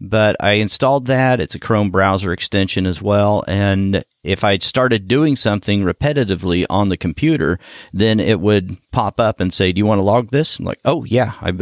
But 0.01 0.37
I 0.41 0.53
installed 0.53 1.07
that. 1.07 1.41
It's 1.41 1.55
a 1.55 1.61
Chrome 1.61 1.91
browser 1.91 2.33
extension 2.33 2.85
as 2.87 3.01
well. 3.01 3.45
And 3.47 4.05
if 4.23 4.43
I 4.43 4.59
started 4.59 5.09
doing 5.09 5.37
something 5.37 5.83
repetitively 5.83 6.67
on 6.69 6.89
the 6.89 6.97
computer, 6.97 7.59
then 7.93 8.19
it 8.19 8.41
would 8.41 8.77
pop 8.91 9.21
up 9.21 9.41
and 9.41 9.53
say, 9.55 9.73
Do 9.73 9.79
you 9.79 9.87
want 9.87 9.99
to 9.99 10.03
log 10.03 10.31
this? 10.31 10.59
I'm 10.59 10.65
like, 10.65 10.81
oh, 10.85 11.05
yeah, 11.05 11.35
I, 11.41 11.53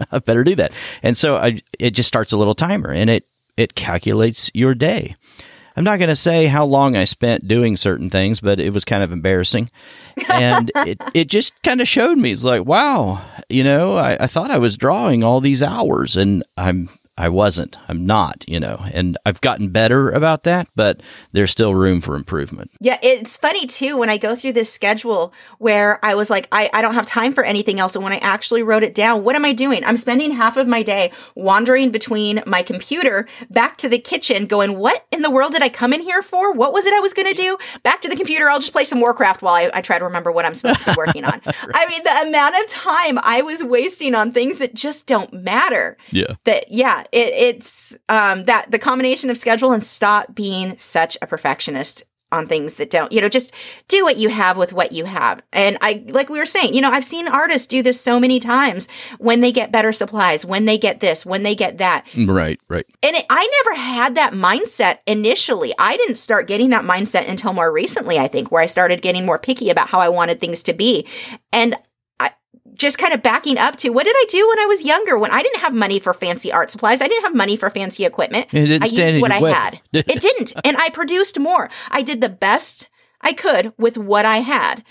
I 0.12 0.20
better 0.20 0.44
do 0.44 0.54
that. 0.56 0.72
And 1.02 1.16
so 1.16 1.36
I, 1.36 1.58
it 1.78 1.90
just 1.90 2.08
starts 2.08 2.32
a 2.32 2.36
little 2.36 2.54
timer 2.54 2.90
and 2.90 3.10
it, 3.10 3.26
it 3.56 3.74
calculates 3.74 4.50
your 4.54 4.74
day. 4.74 5.16
I'm 5.76 5.84
not 5.84 5.98
going 5.98 6.08
to 6.08 6.16
say 6.16 6.46
how 6.46 6.64
long 6.64 6.96
I 6.96 7.04
spent 7.04 7.48
doing 7.48 7.76
certain 7.76 8.10
things, 8.10 8.40
but 8.40 8.60
it 8.60 8.72
was 8.72 8.84
kind 8.84 9.02
of 9.02 9.12
embarrassing. 9.12 9.70
And 10.28 10.70
it, 10.76 11.00
it 11.14 11.28
just 11.28 11.60
kind 11.62 11.80
of 11.80 11.88
showed 11.88 12.18
me, 12.18 12.32
it's 12.32 12.44
like, 12.44 12.64
wow, 12.64 13.22
you 13.48 13.64
know, 13.64 13.96
I, 13.96 14.16
I 14.20 14.26
thought 14.26 14.50
I 14.50 14.58
was 14.58 14.76
drawing 14.76 15.24
all 15.24 15.40
these 15.40 15.62
hours 15.62 16.16
and 16.16 16.44
I'm 16.56 16.90
I 17.18 17.28
wasn't. 17.28 17.76
I'm 17.88 18.06
not, 18.06 18.42
you 18.48 18.58
know, 18.58 18.82
and 18.90 19.18
I've 19.26 19.42
gotten 19.42 19.68
better 19.68 20.10
about 20.10 20.44
that, 20.44 20.66
but 20.74 21.02
there's 21.32 21.50
still 21.50 21.74
room 21.74 22.00
for 22.00 22.16
improvement. 22.16 22.70
Yeah, 22.80 22.98
it's 23.02 23.36
funny 23.36 23.66
too 23.66 23.98
when 23.98 24.08
I 24.08 24.16
go 24.16 24.34
through 24.34 24.54
this 24.54 24.72
schedule 24.72 25.34
where 25.58 26.02
I 26.02 26.14
was 26.14 26.30
like, 26.30 26.48
I, 26.52 26.70
I 26.72 26.80
don't 26.80 26.94
have 26.94 27.04
time 27.04 27.34
for 27.34 27.44
anything 27.44 27.78
else. 27.78 27.94
And 27.94 28.02
when 28.02 28.14
I 28.14 28.16
actually 28.16 28.62
wrote 28.62 28.82
it 28.82 28.94
down, 28.94 29.24
what 29.24 29.36
am 29.36 29.44
I 29.44 29.52
doing? 29.52 29.84
I'm 29.84 29.98
spending 29.98 30.30
half 30.30 30.56
of 30.56 30.66
my 30.66 30.82
day 30.82 31.12
wandering 31.34 31.90
between 31.90 32.42
my 32.46 32.62
computer 32.62 33.28
back 33.50 33.76
to 33.78 33.90
the 33.90 33.98
kitchen, 33.98 34.46
going, 34.46 34.78
What 34.78 35.04
in 35.12 35.20
the 35.20 35.30
world 35.30 35.52
did 35.52 35.62
I 35.62 35.68
come 35.68 35.92
in 35.92 36.00
here 36.00 36.22
for? 36.22 36.52
What 36.52 36.72
was 36.72 36.86
it 36.86 36.94
I 36.94 37.00
was 37.00 37.12
going 37.12 37.28
to 37.28 37.34
do? 37.34 37.58
Back 37.82 38.00
to 38.02 38.08
the 38.08 38.16
computer, 38.16 38.48
I'll 38.48 38.58
just 38.58 38.72
play 38.72 38.84
some 38.84 39.00
Warcraft 39.00 39.42
while 39.42 39.54
I, 39.54 39.70
I 39.74 39.82
try 39.82 39.98
to 39.98 40.04
remember 40.04 40.32
what 40.32 40.46
I'm 40.46 40.54
supposed 40.54 40.80
to 40.80 40.86
be 40.86 40.94
working 40.96 41.26
on. 41.26 41.42
right. 41.44 41.54
I 41.74 41.86
mean, 41.88 42.02
the 42.02 42.28
amount 42.28 42.54
of 42.58 42.66
time 42.68 43.18
I 43.22 43.42
was 43.42 43.62
wasting 43.62 44.14
on 44.14 44.32
things 44.32 44.56
that 44.58 44.72
just 44.74 45.06
don't 45.06 45.30
matter. 45.34 45.98
Yeah. 46.10 46.36
That, 46.44 46.72
yeah 46.72 47.01
it, 47.12 47.32
it's 47.34 47.96
um, 48.08 48.44
that 48.44 48.70
the 48.70 48.78
combination 48.78 49.30
of 49.30 49.36
schedule 49.36 49.72
and 49.72 49.84
stop 49.84 50.34
being 50.34 50.76
such 50.78 51.16
a 51.22 51.26
perfectionist 51.26 52.04
on 52.32 52.46
things 52.48 52.76
that 52.76 52.90
don't, 52.90 53.12
you 53.12 53.20
know, 53.20 53.28
just 53.28 53.52
do 53.88 54.02
what 54.02 54.16
you 54.16 54.30
have 54.30 54.56
with 54.56 54.72
what 54.72 54.92
you 54.92 55.04
have. 55.04 55.42
And 55.52 55.76
I, 55.82 56.02
like 56.08 56.30
we 56.30 56.38
were 56.38 56.46
saying, 56.46 56.74
you 56.74 56.80
know, 56.80 56.90
I've 56.90 57.04
seen 57.04 57.28
artists 57.28 57.66
do 57.66 57.82
this 57.82 58.00
so 58.00 58.18
many 58.18 58.40
times 58.40 58.88
when 59.18 59.42
they 59.42 59.52
get 59.52 59.70
better 59.70 59.92
supplies, 59.92 60.44
when 60.44 60.64
they 60.64 60.78
get 60.78 61.00
this, 61.00 61.26
when 61.26 61.42
they 61.42 61.54
get 61.54 61.78
that. 61.78 62.06
Right, 62.16 62.58
right. 62.68 62.86
And 63.02 63.14
it, 63.14 63.26
I 63.28 63.62
never 63.64 63.80
had 63.80 64.14
that 64.14 64.32
mindset 64.32 64.98
initially. 65.06 65.74
I 65.78 65.96
didn't 65.98 66.16
start 66.16 66.48
getting 66.48 66.70
that 66.70 66.84
mindset 66.84 67.28
until 67.28 67.52
more 67.52 67.70
recently, 67.70 68.18
I 68.18 68.28
think, 68.28 68.50
where 68.50 68.62
I 68.62 68.66
started 68.66 69.02
getting 69.02 69.26
more 69.26 69.38
picky 69.38 69.68
about 69.68 69.88
how 69.88 70.00
I 70.00 70.08
wanted 70.08 70.40
things 70.40 70.62
to 70.64 70.72
be. 70.72 71.06
And 71.52 71.76
just 72.74 72.98
kind 72.98 73.12
of 73.12 73.22
backing 73.22 73.58
up 73.58 73.76
to 73.76 73.90
what 73.90 74.04
did 74.04 74.14
I 74.16 74.24
do 74.28 74.48
when 74.48 74.58
I 74.58 74.66
was 74.66 74.84
younger 74.84 75.18
when 75.18 75.30
I 75.30 75.42
didn't 75.42 75.60
have 75.60 75.74
money 75.74 75.98
for 75.98 76.14
fancy 76.14 76.52
art 76.52 76.70
supplies? 76.70 77.00
I 77.00 77.08
didn't 77.08 77.24
have 77.24 77.34
money 77.34 77.56
for 77.56 77.70
fancy 77.70 78.04
equipment. 78.04 78.46
It 78.52 78.66
didn't 78.66 78.82
I 78.82 78.86
stand 78.86 79.12
used 79.12 79.22
what 79.22 79.32
I 79.32 79.40
way. 79.40 79.52
had. 79.52 79.80
it 79.92 80.20
didn't. 80.20 80.54
And 80.64 80.76
I 80.76 80.88
produced 80.90 81.38
more. 81.38 81.68
I 81.90 82.02
did 82.02 82.20
the 82.20 82.28
best 82.28 82.88
I 83.20 83.32
could 83.32 83.72
with 83.78 83.98
what 83.98 84.24
I 84.24 84.38
had. 84.38 84.84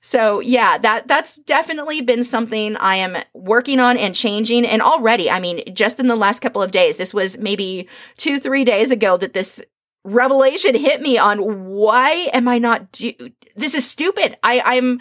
So 0.00 0.40
yeah, 0.40 0.78
that 0.78 1.08
that's 1.08 1.34
definitely 1.34 2.00
been 2.00 2.22
something 2.22 2.76
I 2.76 2.96
am 2.96 3.16
working 3.34 3.80
on 3.80 3.96
and 3.98 4.14
changing. 4.14 4.64
And 4.64 4.80
already, 4.80 5.30
I 5.30 5.40
mean, 5.40 5.62
just 5.74 5.98
in 5.98 6.06
the 6.06 6.16
last 6.16 6.40
couple 6.40 6.62
of 6.62 6.70
days, 6.70 6.96
this 6.96 7.12
was 7.12 7.38
maybe 7.38 7.88
two, 8.16 8.38
three 8.38 8.64
days 8.64 8.90
ago 8.90 9.16
that 9.16 9.32
this 9.32 9.60
revelation 10.04 10.76
hit 10.76 11.02
me 11.02 11.18
on 11.18 11.66
why 11.66 12.30
am 12.32 12.46
I 12.46 12.58
not 12.58 12.92
do 12.92 13.12
this 13.56 13.74
is 13.74 13.88
stupid. 13.88 14.36
I, 14.42 14.62
I'm 14.64 15.00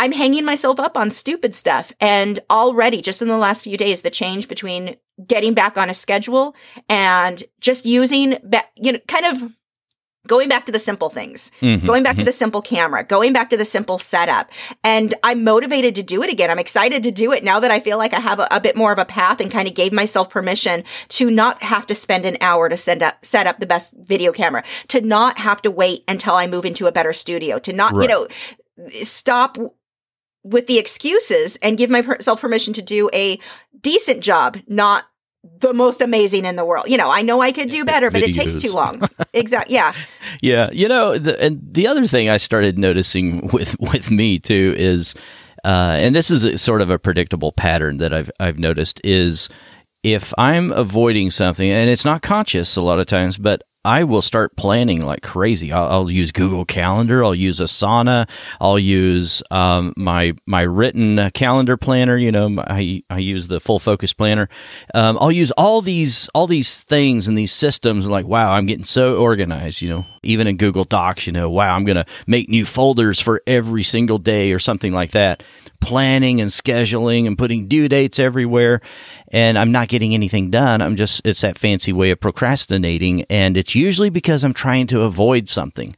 I'm 0.00 0.12
hanging 0.12 0.46
myself 0.46 0.80
up 0.80 0.96
on 0.96 1.10
stupid 1.10 1.54
stuff. 1.54 1.92
And 2.00 2.40
already, 2.48 3.02
just 3.02 3.20
in 3.20 3.28
the 3.28 3.36
last 3.36 3.64
few 3.64 3.76
days, 3.76 4.00
the 4.00 4.08
change 4.08 4.48
between 4.48 4.96
getting 5.26 5.52
back 5.52 5.76
on 5.76 5.90
a 5.90 5.94
schedule 5.94 6.56
and 6.88 7.44
just 7.60 7.84
using, 7.84 8.38
you 8.76 8.92
know, 8.92 8.98
kind 9.06 9.26
of 9.26 9.52
going 10.26 10.48
back 10.48 10.64
to 10.64 10.72
the 10.72 10.78
simple 10.78 11.10
things, 11.10 11.52
mm-hmm, 11.60 11.86
going 11.86 12.02
back 12.02 12.12
mm-hmm. 12.12 12.20
to 12.20 12.24
the 12.24 12.32
simple 12.32 12.62
camera, 12.62 13.04
going 13.04 13.34
back 13.34 13.50
to 13.50 13.58
the 13.58 13.64
simple 13.66 13.98
setup. 13.98 14.50
And 14.82 15.12
I'm 15.22 15.44
motivated 15.44 15.94
to 15.96 16.02
do 16.02 16.22
it 16.22 16.32
again. 16.32 16.50
I'm 16.50 16.58
excited 16.58 17.02
to 17.02 17.10
do 17.10 17.32
it 17.32 17.44
now 17.44 17.60
that 17.60 17.70
I 17.70 17.78
feel 17.78 17.98
like 17.98 18.14
I 18.14 18.20
have 18.20 18.38
a, 18.40 18.48
a, 18.50 18.60
bit 18.60 18.76
more 18.76 18.92
of 18.92 18.98
a 18.98 19.04
path 19.04 19.38
and 19.38 19.50
kind 19.50 19.68
of 19.68 19.74
gave 19.74 19.92
myself 19.92 20.30
permission 20.30 20.82
to 21.10 21.30
not 21.30 21.62
have 21.62 21.86
to 21.88 21.94
spend 21.94 22.24
an 22.24 22.38
hour 22.40 22.70
to 22.70 22.76
send 22.78 23.02
up, 23.02 23.22
set 23.22 23.46
up 23.46 23.60
the 23.60 23.66
best 23.66 23.92
video 23.98 24.32
camera, 24.32 24.64
to 24.88 25.02
not 25.02 25.36
have 25.36 25.60
to 25.60 25.70
wait 25.70 26.04
until 26.08 26.36
I 26.36 26.46
move 26.46 26.64
into 26.64 26.86
a 26.86 26.92
better 26.92 27.12
studio, 27.12 27.58
to 27.58 27.72
not, 27.74 27.92
right. 27.92 28.02
you 28.02 28.08
know, 28.08 28.28
stop 28.88 29.58
with 30.42 30.66
the 30.66 30.78
excuses 30.78 31.56
and 31.62 31.78
give 31.78 31.90
myself 31.90 32.40
permission 32.40 32.72
to 32.74 32.82
do 32.82 33.10
a 33.12 33.38
decent 33.80 34.20
job, 34.20 34.58
not 34.66 35.04
the 35.60 35.72
most 35.72 36.00
amazing 36.00 36.44
in 36.44 36.56
the 36.56 36.64
world. 36.64 36.86
You 36.88 36.96
know, 36.96 37.10
I 37.10 37.22
know 37.22 37.40
I 37.40 37.52
could 37.52 37.70
do 37.70 37.84
better, 37.84 38.10
but 38.10 38.22
it 38.22 38.34
takes 38.34 38.56
too 38.56 38.72
long. 38.72 39.08
exactly. 39.32 39.74
Yeah. 39.74 39.92
Yeah. 40.42 40.70
You 40.72 40.88
know, 40.88 41.18
the, 41.18 41.40
and 41.42 41.60
the 41.62 41.86
other 41.86 42.06
thing 42.06 42.28
I 42.28 42.36
started 42.36 42.78
noticing 42.78 43.48
with 43.48 43.78
with 43.80 44.10
me 44.10 44.38
too 44.38 44.74
is, 44.78 45.14
uh, 45.64 45.96
and 45.98 46.14
this 46.14 46.30
is 46.30 46.44
a, 46.44 46.56
sort 46.56 46.80
of 46.82 46.88
a 46.88 46.98
predictable 46.98 47.52
pattern 47.52 47.98
that 47.98 48.14
I've 48.14 48.30
I've 48.38 48.58
noticed 48.58 49.00
is 49.02 49.48
if 50.02 50.32
I'm 50.38 50.72
avoiding 50.72 51.30
something, 51.30 51.68
and 51.68 51.90
it's 51.90 52.04
not 52.04 52.22
conscious 52.22 52.76
a 52.76 52.82
lot 52.82 53.00
of 53.00 53.06
times, 53.06 53.36
but 53.36 53.62
I 53.84 54.04
will 54.04 54.20
start 54.20 54.56
planning 54.56 55.00
like 55.00 55.22
crazy. 55.22 55.72
I'll, 55.72 55.88
I'll, 55.88 56.10
use 56.10 56.32
Google 56.32 56.66
Calendar. 56.66 57.24
I'll 57.24 57.34
use 57.34 57.60
Asana. 57.60 58.28
I'll 58.60 58.78
use 58.78 59.42
um, 59.50 59.94
my 59.96 60.34
my 60.44 60.62
written 60.62 61.30
calendar 61.30 61.78
planner. 61.78 62.18
You 62.18 62.30
know, 62.30 62.62
I 62.66 63.02
I 63.08 63.18
use 63.20 63.48
the 63.48 63.58
Full 63.58 63.78
Focus 63.78 64.12
Planner. 64.12 64.50
Um, 64.94 65.16
I'll 65.18 65.32
use 65.32 65.50
all 65.52 65.80
these 65.80 66.28
all 66.34 66.46
these 66.46 66.80
things 66.82 67.26
and 67.26 67.38
these 67.38 67.52
systems. 67.52 68.06
Like, 68.06 68.26
wow, 68.26 68.52
I'm 68.52 68.66
getting 68.66 68.84
so 68.84 69.16
organized. 69.16 69.80
You 69.80 69.88
know, 69.88 70.06
even 70.22 70.46
in 70.46 70.58
Google 70.58 70.84
Docs. 70.84 71.26
You 71.26 71.32
know, 71.32 71.48
wow, 71.48 71.74
I'm 71.74 71.84
gonna 71.86 72.06
make 72.26 72.50
new 72.50 72.66
folders 72.66 73.18
for 73.18 73.42
every 73.46 73.82
single 73.82 74.18
day 74.18 74.52
or 74.52 74.58
something 74.58 74.92
like 74.92 75.12
that 75.12 75.42
planning 75.80 76.42
and 76.42 76.50
scheduling 76.50 77.26
and 77.26 77.38
putting 77.38 77.66
due 77.66 77.88
dates 77.88 78.18
everywhere 78.18 78.82
and 79.32 79.56
I'm 79.58 79.70
not 79.72 79.88
getting 79.88 80.12
anything 80.12 80.50
done. 80.50 80.82
I'm 80.82 80.96
just, 80.96 81.22
it's 81.24 81.40
that 81.42 81.56
fancy 81.56 81.92
way 81.92 82.10
of 82.10 82.20
procrastinating. 82.20 83.24
And 83.30 83.56
it's 83.56 83.69
usually 83.74 84.10
because 84.10 84.44
I'm 84.44 84.54
trying 84.54 84.86
to 84.88 85.02
avoid 85.02 85.48
something. 85.48 85.94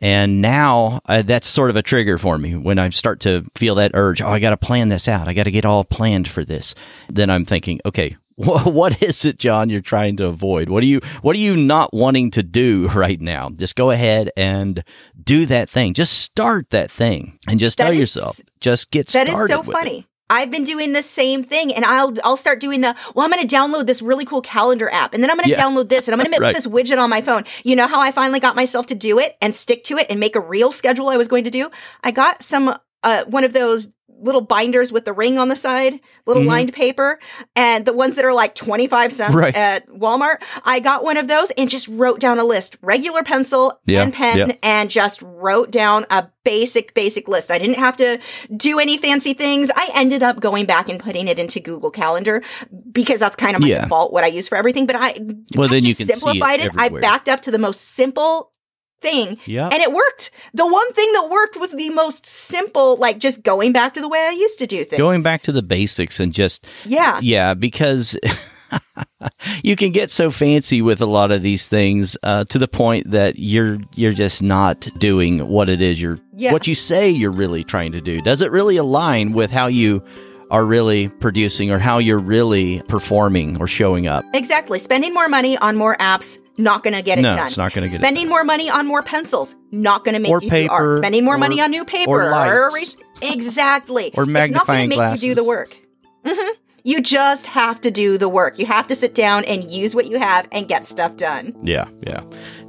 And 0.00 0.42
now 0.42 1.00
uh, 1.06 1.22
that's 1.22 1.46
sort 1.46 1.70
of 1.70 1.76
a 1.76 1.82
trigger 1.82 2.18
for 2.18 2.36
me 2.36 2.56
when 2.56 2.78
I 2.78 2.88
start 2.88 3.20
to 3.20 3.46
feel 3.54 3.76
that 3.76 3.92
urge. 3.94 4.20
Oh, 4.20 4.28
I 4.28 4.40
got 4.40 4.50
to 4.50 4.56
plan 4.56 4.88
this 4.88 5.06
out. 5.06 5.28
I 5.28 5.32
got 5.32 5.44
to 5.44 5.52
get 5.52 5.64
all 5.64 5.84
planned 5.84 6.26
for 6.26 6.44
this. 6.44 6.74
Then 7.08 7.30
I'm 7.30 7.44
thinking, 7.44 7.80
okay, 7.86 8.16
what 8.36 9.00
is 9.02 9.24
it, 9.24 9.38
John, 9.38 9.70
you're 9.70 9.80
trying 9.80 10.16
to 10.16 10.26
avoid? 10.26 10.68
What 10.68 10.82
are 10.82 10.86
you 10.86 11.00
what 11.20 11.36
are 11.36 11.40
you 11.40 11.56
not 11.56 11.94
wanting 11.94 12.32
to 12.32 12.42
do 12.42 12.88
right 12.94 13.20
now? 13.20 13.50
Just 13.50 13.76
go 13.76 13.90
ahead 13.90 14.30
and 14.36 14.82
do 15.22 15.46
that 15.46 15.70
thing. 15.70 15.94
Just 15.94 16.18
start 16.18 16.70
that 16.70 16.90
thing 16.90 17.38
and 17.46 17.60
just 17.60 17.78
that 17.78 17.84
tell 17.84 17.92
is, 17.92 18.00
yourself, 18.00 18.40
just 18.60 18.90
get 18.90 19.06
that 19.08 19.28
started. 19.28 19.32
That 19.32 19.42
is 19.42 19.48
so 19.48 19.62
funny. 19.62 19.98
It. 20.00 20.06
I've 20.32 20.50
been 20.50 20.64
doing 20.64 20.94
the 20.94 21.02
same 21.02 21.44
thing 21.44 21.74
and 21.74 21.84
I'll 21.84 22.14
I'll 22.24 22.38
start 22.38 22.58
doing 22.58 22.80
the 22.80 22.96
well 23.14 23.26
I'm 23.26 23.30
going 23.30 23.46
to 23.46 23.54
download 23.54 23.84
this 23.86 24.00
really 24.00 24.24
cool 24.24 24.40
calendar 24.40 24.88
app 24.90 25.12
and 25.12 25.22
then 25.22 25.30
I'm 25.30 25.36
going 25.36 25.44
to 25.44 25.50
yeah. 25.50 25.62
download 25.62 25.90
this 25.90 26.08
and 26.08 26.14
I'm 26.14 26.18
going 26.18 26.32
to 26.36 26.40
right. 26.40 26.54
put 26.54 26.62
this 26.62 26.66
widget 26.66 26.98
on 26.98 27.10
my 27.10 27.20
phone. 27.20 27.44
You 27.64 27.76
know 27.76 27.86
how 27.86 28.00
I 28.00 28.12
finally 28.12 28.40
got 28.40 28.56
myself 28.56 28.86
to 28.86 28.94
do 28.94 29.18
it 29.18 29.36
and 29.42 29.54
stick 29.54 29.84
to 29.84 29.98
it 29.98 30.06
and 30.08 30.18
make 30.18 30.34
a 30.34 30.40
real 30.40 30.72
schedule 30.72 31.10
I 31.10 31.18
was 31.18 31.28
going 31.28 31.44
to 31.44 31.50
do? 31.50 31.70
I 32.02 32.12
got 32.12 32.42
some 32.42 32.74
uh, 33.02 33.24
one 33.24 33.44
of 33.44 33.52
those 33.52 33.88
little 34.22 34.40
binders 34.40 34.92
with 34.92 35.04
the 35.04 35.12
ring 35.12 35.38
on 35.38 35.48
the 35.48 35.56
side, 35.56 36.00
little 36.26 36.42
mm-hmm. 36.42 36.50
lined 36.50 36.72
paper, 36.72 37.18
and 37.56 37.84
the 37.84 37.92
ones 37.92 38.16
that 38.16 38.24
are 38.24 38.32
like 38.32 38.54
25 38.54 39.12
cents 39.12 39.34
right. 39.34 39.54
at 39.54 39.88
Walmart. 39.88 40.36
I 40.64 40.80
got 40.80 41.04
one 41.04 41.16
of 41.16 41.28
those 41.28 41.50
and 41.52 41.68
just 41.68 41.88
wrote 41.88 42.20
down 42.20 42.38
a 42.38 42.44
list, 42.44 42.76
regular 42.80 43.22
pencil 43.22 43.80
yeah. 43.84 44.02
and 44.02 44.12
pen, 44.12 44.38
yeah. 44.38 44.56
and 44.62 44.90
just 44.90 45.20
wrote 45.22 45.70
down 45.70 46.06
a 46.10 46.28
basic, 46.44 46.94
basic 46.94 47.28
list. 47.28 47.50
I 47.50 47.58
didn't 47.58 47.78
have 47.78 47.96
to 47.96 48.20
do 48.56 48.78
any 48.78 48.96
fancy 48.96 49.34
things. 49.34 49.70
I 49.74 49.90
ended 49.94 50.22
up 50.22 50.40
going 50.40 50.66
back 50.66 50.88
and 50.88 50.98
putting 50.98 51.28
it 51.28 51.38
into 51.38 51.60
Google 51.60 51.90
Calendar 51.90 52.42
because 52.90 53.20
that's 53.20 53.36
kind 53.36 53.56
of 53.56 53.62
my 53.62 53.68
yeah. 53.68 53.82
default, 53.82 54.12
what 54.12 54.24
I 54.24 54.28
use 54.28 54.48
for 54.48 54.56
everything. 54.56 54.86
But 54.86 54.96
I, 54.96 55.14
well, 55.56 55.68
I 55.68 55.70
then 55.70 55.84
you 55.84 55.94
can 55.94 56.06
simplified 56.06 56.60
it. 56.60 56.66
it. 56.66 56.72
I 56.76 56.88
backed 56.88 57.28
up 57.28 57.40
to 57.42 57.50
the 57.50 57.58
most 57.58 57.80
simple 57.80 58.51
thing. 59.02 59.38
Yeah. 59.44 59.68
And 59.70 59.82
it 59.82 59.92
worked. 59.92 60.30
The 60.54 60.66
one 60.66 60.92
thing 60.92 61.12
that 61.12 61.28
worked 61.30 61.56
was 61.56 61.72
the 61.72 61.90
most 61.90 62.24
simple, 62.24 62.96
like 62.96 63.18
just 63.18 63.42
going 63.42 63.72
back 63.72 63.94
to 63.94 64.00
the 64.00 64.08
way 64.08 64.20
I 64.20 64.30
used 64.30 64.58
to 64.60 64.66
do 64.66 64.84
things. 64.84 64.98
Going 64.98 65.22
back 65.22 65.42
to 65.42 65.52
the 65.52 65.62
basics 65.62 66.20
and 66.20 66.32
just 66.32 66.66
Yeah. 66.84 67.18
Yeah, 67.20 67.54
because 67.54 68.16
you 69.62 69.76
can 69.76 69.92
get 69.92 70.10
so 70.10 70.30
fancy 70.30 70.80
with 70.80 71.00
a 71.00 71.06
lot 71.06 71.32
of 71.32 71.42
these 71.42 71.68
things 71.68 72.16
uh, 72.22 72.44
to 72.44 72.58
the 72.58 72.68
point 72.68 73.10
that 73.10 73.38
you're 73.38 73.78
you're 73.94 74.12
just 74.12 74.42
not 74.42 74.88
doing 74.98 75.46
what 75.48 75.68
it 75.68 75.82
is 75.82 76.00
you're 76.00 76.18
yeah. 76.36 76.52
what 76.52 76.66
you 76.66 76.74
say 76.74 77.10
you're 77.10 77.32
really 77.32 77.64
trying 77.64 77.92
to 77.92 78.00
do. 78.00 78.22
Does 78.22 78.40
it 78.40 78.50
really 78.50 78.76
align 78.76 79.32
with 79.32 79.50
how 79.50 79.66
you 79.66 80.02
are 80.50 80.64
really 80.64 81.08
producing 81.08 81.70
or 81.70 81.78
how 81.78 81.96
you're 81.98 82.18
really 82.18 82.82
performing 82.82 83.58
or 83.58 83.66
showing 83.66 84.06
up? 84.06 84.24
Exactly. 84.34 84.78
Spending 84.78 85.14
more 85.14 85.28
money 85.28 85.56
on 85.56 85.76
more 85.76 85.96
apps 85.96 86.38
not 86.58 86.82
going 86.82 86.94
to 86.94 87.02
get 87.02 87.18
it 87.18 87.22
no, 87.22 87.36
done. 87.36 87.46
it's 87.46 87.56
not 87.56 87.72
going 87.72 87.86
to 87.86 87.90
get 87.90 88.00
Spending 88.00 88.28
more 88.28 88.44
money 88.44 88.68
on 88.70 88.86
more 88.86 89.02
pencils, 89.02 89.54
not 89.70 90.04
going 90.04 90.14
to 90.14 90.20
make 90.20 90.30
or 90.30 90.42
you 90.42 90.50
paper, 90.50 90.68
do 90.68 90.74
art. 90.74 91.02
Spending 91.02 91.24
more 91.24 91.34
or, 91.34 91.38
money 91.38 91.60
on 91.60 91.70
new 91.70 91.84
paper 91.84 92.10
or 92.10 92.30
lights. 92.30 92.96
exactly. 93.20 94.12
or 94.14 94.26
magnifying 94.26 94.44
it's 94.44 94.52
not 94.52 94.66
going 94.66 94.82
to 94.82 94.88
make 94.88 94.96
glasses. 94.96 95.24
you 95.24 95.30
do 95.30 95.34
the 95.34 95.44
work. 95.44 95.76
Mm-hmm. 96.24 96.61
You 96.84 97.00
just 97.00 97.46
have 97.46 97.80
to 97.82 97.90
do 97.90 98.18
the 98.18 98.28
work. 98.28 98.58
You 98.58 98.66
have 98.66 98.88
to 98.88 98.96
sit 98.96 99.14
down 99.14 99.44
and 99.44 99.70
use 99.70 99.94
what 99.94 100.06
you 100.06 100.18
have 100.18 100.48
and 100.50 100.66
get 100.66 100.84
stuff 100.84 101.16
done. 101.16 101.54
Yeah, 101.62 101.88
yeah. 102.06 102.22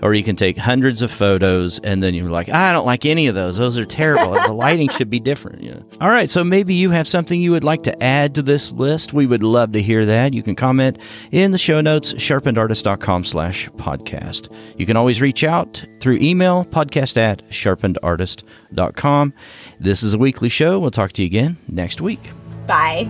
Or 0.03 0.13
you 0.13 0.23
can 0.23 0.35
take 0.35 0.57
hundreds 0.57 1.01
of 1.01 1.09
photos 1.11 1.79
and 1.79 2.03
then 2.03 2.13
you're 2.13 2.29
like, 2.29 2.49
I 2.49 2.73
don't 2.73 2.85
like 2.85 3.05
any 3.05 3.27
of 3.27 3.35
those. 3.35 3.57
Those 3.57 3.77
are 3.77 3.85
terrible. 3.85 4.33
the 4.33 4.53
lighting 4.53 4.89
should 4.89 5.09
be 5.09 5.19
different. 5.19 5.63
Know? 5.63 5.83
All 5.99 6.09
right, 6.09 6.29
so 6.29 6.43
maybe 6.43 6.75
you 6.75 6.91
have 6.91 7.07
something 7.07 7.41
you 7.41 7.51
would 7.51 7.63
like 7.63 7.83
to 7.83 8.03
add 8.03 8.35
to 8.35 8.41
this 8.41 8.71
list. 8.71 9.13
We 9.13 9.25
would 9.25 9.41
love 9.43 9.71
to 9.71 9.81
hear 9.81 10.05
that. 10.05 10.33
You 10.33 10.43
can 10.43 10.55
comment 10.55 10.99
in 11.31 11.51
the 11.51 11.57
show 11.57 11.81
notes, 11.81 12.13
sharpenedartist.com 12.13 13.23
slash 13.23 13.69
podcast. 13.71 14.53
You 14.77 14.85
can 14.85 14.97
always 14.97 15.21
reach 15.21 15.43
out 15.43 15.83
through 15.99 16.17
email, 16.17 16.65
podcast 16.65 17.17
at 17.17 17.47
sharpenedartist.com. 17.49 19.33
This 19.79 20.03
is 20.03 20.13
a 20.13 20.17
weekly 20.17 20.49
show. 20.49 20.79
We'll 20.79 20.91
talk 20.91 21.13
to 21.13 21.21
you 21.23 21.25
again 21.25 21.57
next 21.67 22.01
week. 22.01 22.31
Bye. 22.67 23.09